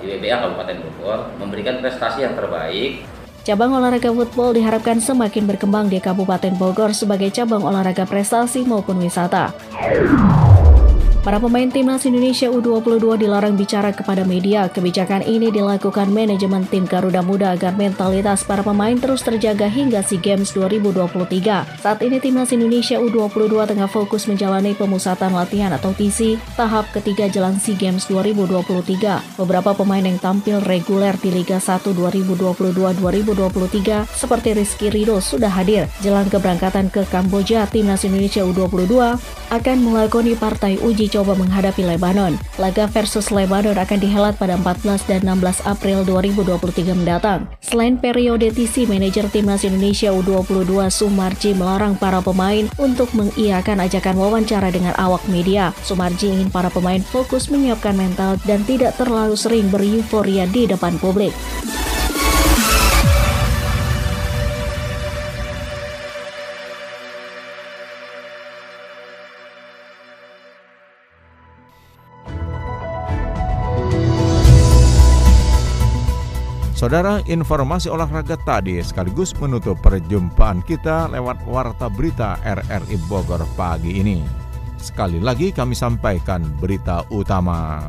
IWBA 0.07 0.35
Kabupaten 0.39 0.77
Bogor 0.79 1.19
memberikan 1.37 1.83
prestasi 1.83 2.23
yang 2.23 2.33
terbaik 2.39 3.03
Cabang 3.43 3.75
olahraga 3.75 4.07
football 4.07 4.55
diharapkan 4.55 5.03
semakin 5.03 5.43
berkembang 5.43 5.91
di 5.91 5.99
Kabupaten 5.99 6.55
Bogor 6.55 6.95
sebagai 6.95 7.27
cabang 7.27 7.59
olahraga 7.67 8.07
prestasi 8.07 8.63
maupun 8.63 9.03
wisata. 9.03 9.51
Para 11.23 11.39
pemain 11.39 11.71
timnas 11.71 12.03
Indonesia 12.03 12.51
U22 12.51 13.23
dilarang 13.23 13.55
bicara 13.55 13.95
kepada 13.95 14.27
media. 14.27 14.67
Kebijakan 14.67 15.23
ini 15.23 15.55
dilakukan 15.55 16.11
manajemen 16.11 16.67
tim 16.67 16.83
Garuda 16.83 17.23
Muda 17.23 17.55
agar 17.55 17.79
mentalitas 17.79 18.43
para 18.43 18.59
pemain 18.59 18.91
terus 18.99 19.23
terjaga 19.23 19.71
hingga 19.71 20.03
SEA 20.03 20.19
Games 20.19 20.51
2023. 20.51 21.79
Saat 21.79 22.03
ini 22.03 22.19
timnas 22.19 22.51
Indonesia 22.51 22.99
U22 22.99 23.55
tengah 23.55 23.87
fokus 23.87 24.27
menjalani 24.27 24.75
pemusatan 24.75 25.31
latihan 25.31 25.71
atau 25.71 25.95
TC 25.95 26.35
tahap 26.59 26.91
ketiga 26.91 27.31
jelang 27.31 27.55
SEA 27.55 27.79
Games 27.79 28.03
2023. 28.11 29.39
Beberapa 29.39 29.71
pemain 29.79 30.03
yang 30.03 30.19
tampil 30.19 30.59
reguler 30.59 31.15
di 31.23 31.31
Liga 31.31 31.55
1 31.55 31.87
2022-2023 32.99 34.11
seperti 34.11 34.59
Rizky 34.59 34.91
Rido 34.91 35.23
sudah 35.23 35.55
hadir. 35.55 35.87
Jelang 36.03 36.27
keberangkatan 36.27 36.91
ke 36.91 37.07
Kamboja, 37.07 37.63
timnas 37.71 38.03
Indonesia 38.03 38.43
U22 38.43 39.15
akan 39.55 39.77
melakoni 39.79 40.35
partai 40.35 40.75
uji 40.83 41.12
coba 41.13 41.37
menghadapi 41.37 41.85
Lebanon. 41.85 42.33
Laga 42.57 42.89
versus 42.89 43.29
Lebanon 43.29 43.77
akan 43.77 43.99
dihelat 44.01 44.33
pada 44.41 44.57
14 44.57 45.05
dan 45.05 45.21
16 45.21 45.61
April 45.69 46.01
2023 46.01 46.97
mendatang. 46.97 47.45
Selain 47.61 48.01
periode 48.01 48.49
TC, 48.49 48.89
manajer 48.89 49.29
timnas 49.29 49.61
Indonesia 49.61 50.09
U22 50.09 50.89
Sumarji 50.89 51.53
melarang 51.53 51.93
para 51.93 52.25
pemain 52.25 52.65
untuk 52.81 53.13
mengiakan 53.13 53.85
ajakan 53.85 54.17
wawancara 54.17 54.73
dengan 54.73 54.97
awak 54.97 55.21
media. 55.29 55.69
Sumarji 55.85 56.33
ingin 56.33 56.49
para 56.49 56.73
pemain 56.73 57.05
fokus 57.05 57.53
menyiapkan 57.53 57.93
mental 57.93 58.41
dan 58.49 58.65
tidak 58.65 58.97
terlalu 58.97 59.37
sering 59.37 59.69
beryuforia 59.69 60.49
di 60.49 60.65
depan 60.65 60.97
publik. 60.97 61.35
Saudara, 76.83 77.23
informasi 77.31 77.87
olahraga 77.87 78.35
tadi 78.35 78.75
sekaligus 78.83 79.31
menutup 79.39 79.79
perjumpaan 79.79 80.59
kita 80.67 81.07
lewat 81.15 81.39
Warta 81.47 81.87
Berita 81.87 82.35
RRI 82.43 82.99
Bogor 83.07 83.39
pagi 83.55 84.03
ini. 84.03 84.19
Sekali 84.75 85.23
lagi 85.23 85.55
kami 85.55 85.79
sampaikan 85.79 86.43
berita 86.59 87.07
utama. 87.07 87.79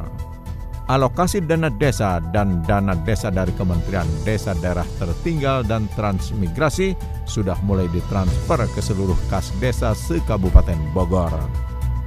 Alokasi 0.87 1.43
dana 1.43 1.75
desa 1.75 2.23
dan 2.31 2.63
dana 2.63 2.95
desa 2.95 3.35
dari 3.35 3.51
Kementerian 3.59 4.07
Desa 4.23 4.55
Daerah 4.55 4.87
Tertinggal 5.03 5.67
dan 5.67 5.91
Transmigrasi 5.99 6.95
sudah 7.27 7.59
mulai 7.67 7.91
ditransfer 7.91 8.63
ke 8.63 8.79
seluruh 8.79 9.19
kas 9.27 9.51
desa 9.59 9.91
se-Kabupaten 9.91 10.79
Bogor. 10.95 11.35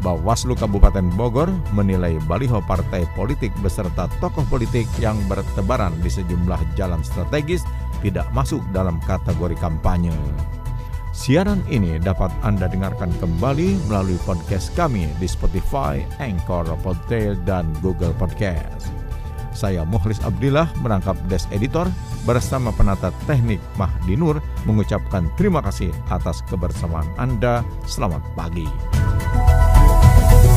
Bawaslu 0.05 0.53
Kabupaten 0.53 1.09
Bogor 1.17 1.49
menilai 1.73 2.21
baliho 2.29 2.61
partai 2.65 3.09
politik 3.17 3.49
beserta 3.65 4.05
tokoh 4.21 4.45
politik 4.45 4.85
yang 5.01 5.17
bertebaran 5.25 5.93
di 6.05 6.09
sejumlah 6.11 6.61
jalan 6.77 7.01
strategis 7.01 7.65
tidak 8.05 8.29
masuk 8.33 8.61
dalam 8.69 9.01
kategori 9.09 9.57
kampanye. 9.57 10.13
Siaran 11.17 11.65
ini 11.65 11.97
dapat 11.97 12.29
Anda 12.45 12.69
dengarkan 12.69 13.09
kembali 13.17 13.89
melalui 13.89 14.21
podcast 14.21 14.69
kami 14.77 15.09
di 15.17 15.25
Spotify, 15.25 16.05
Anchor, 16.21 16.69
Podtail, 16.85 17.33
dan 17.41 17.73
Google 17.81 18.13
Podcast. 18.13 18.93
Saya 19.49 19.81
Muhlis 19.81 20.21
Abdillah 20.21 20.69
merangkap 20.85 21.17
Des 21.25 21.49
Editor 21.49 21.89
bersama 22.29 22.69
penata 22.69 23.09
teknik 23.25 23.57
Mahdi 23.81 24.13
Nur 24.13 24.37
mengucapkan 24.69 25.25
terima 25.33 25.65
kasih 25.65 25.89
atas 26.13 26.45
kebersamaan 26.45 27.09
Anda. 27.17 27.65
Selamat 27.89 28.21
pagi. 28.37 29.06
Thank 30.19 30.45
you. 30.45 30.56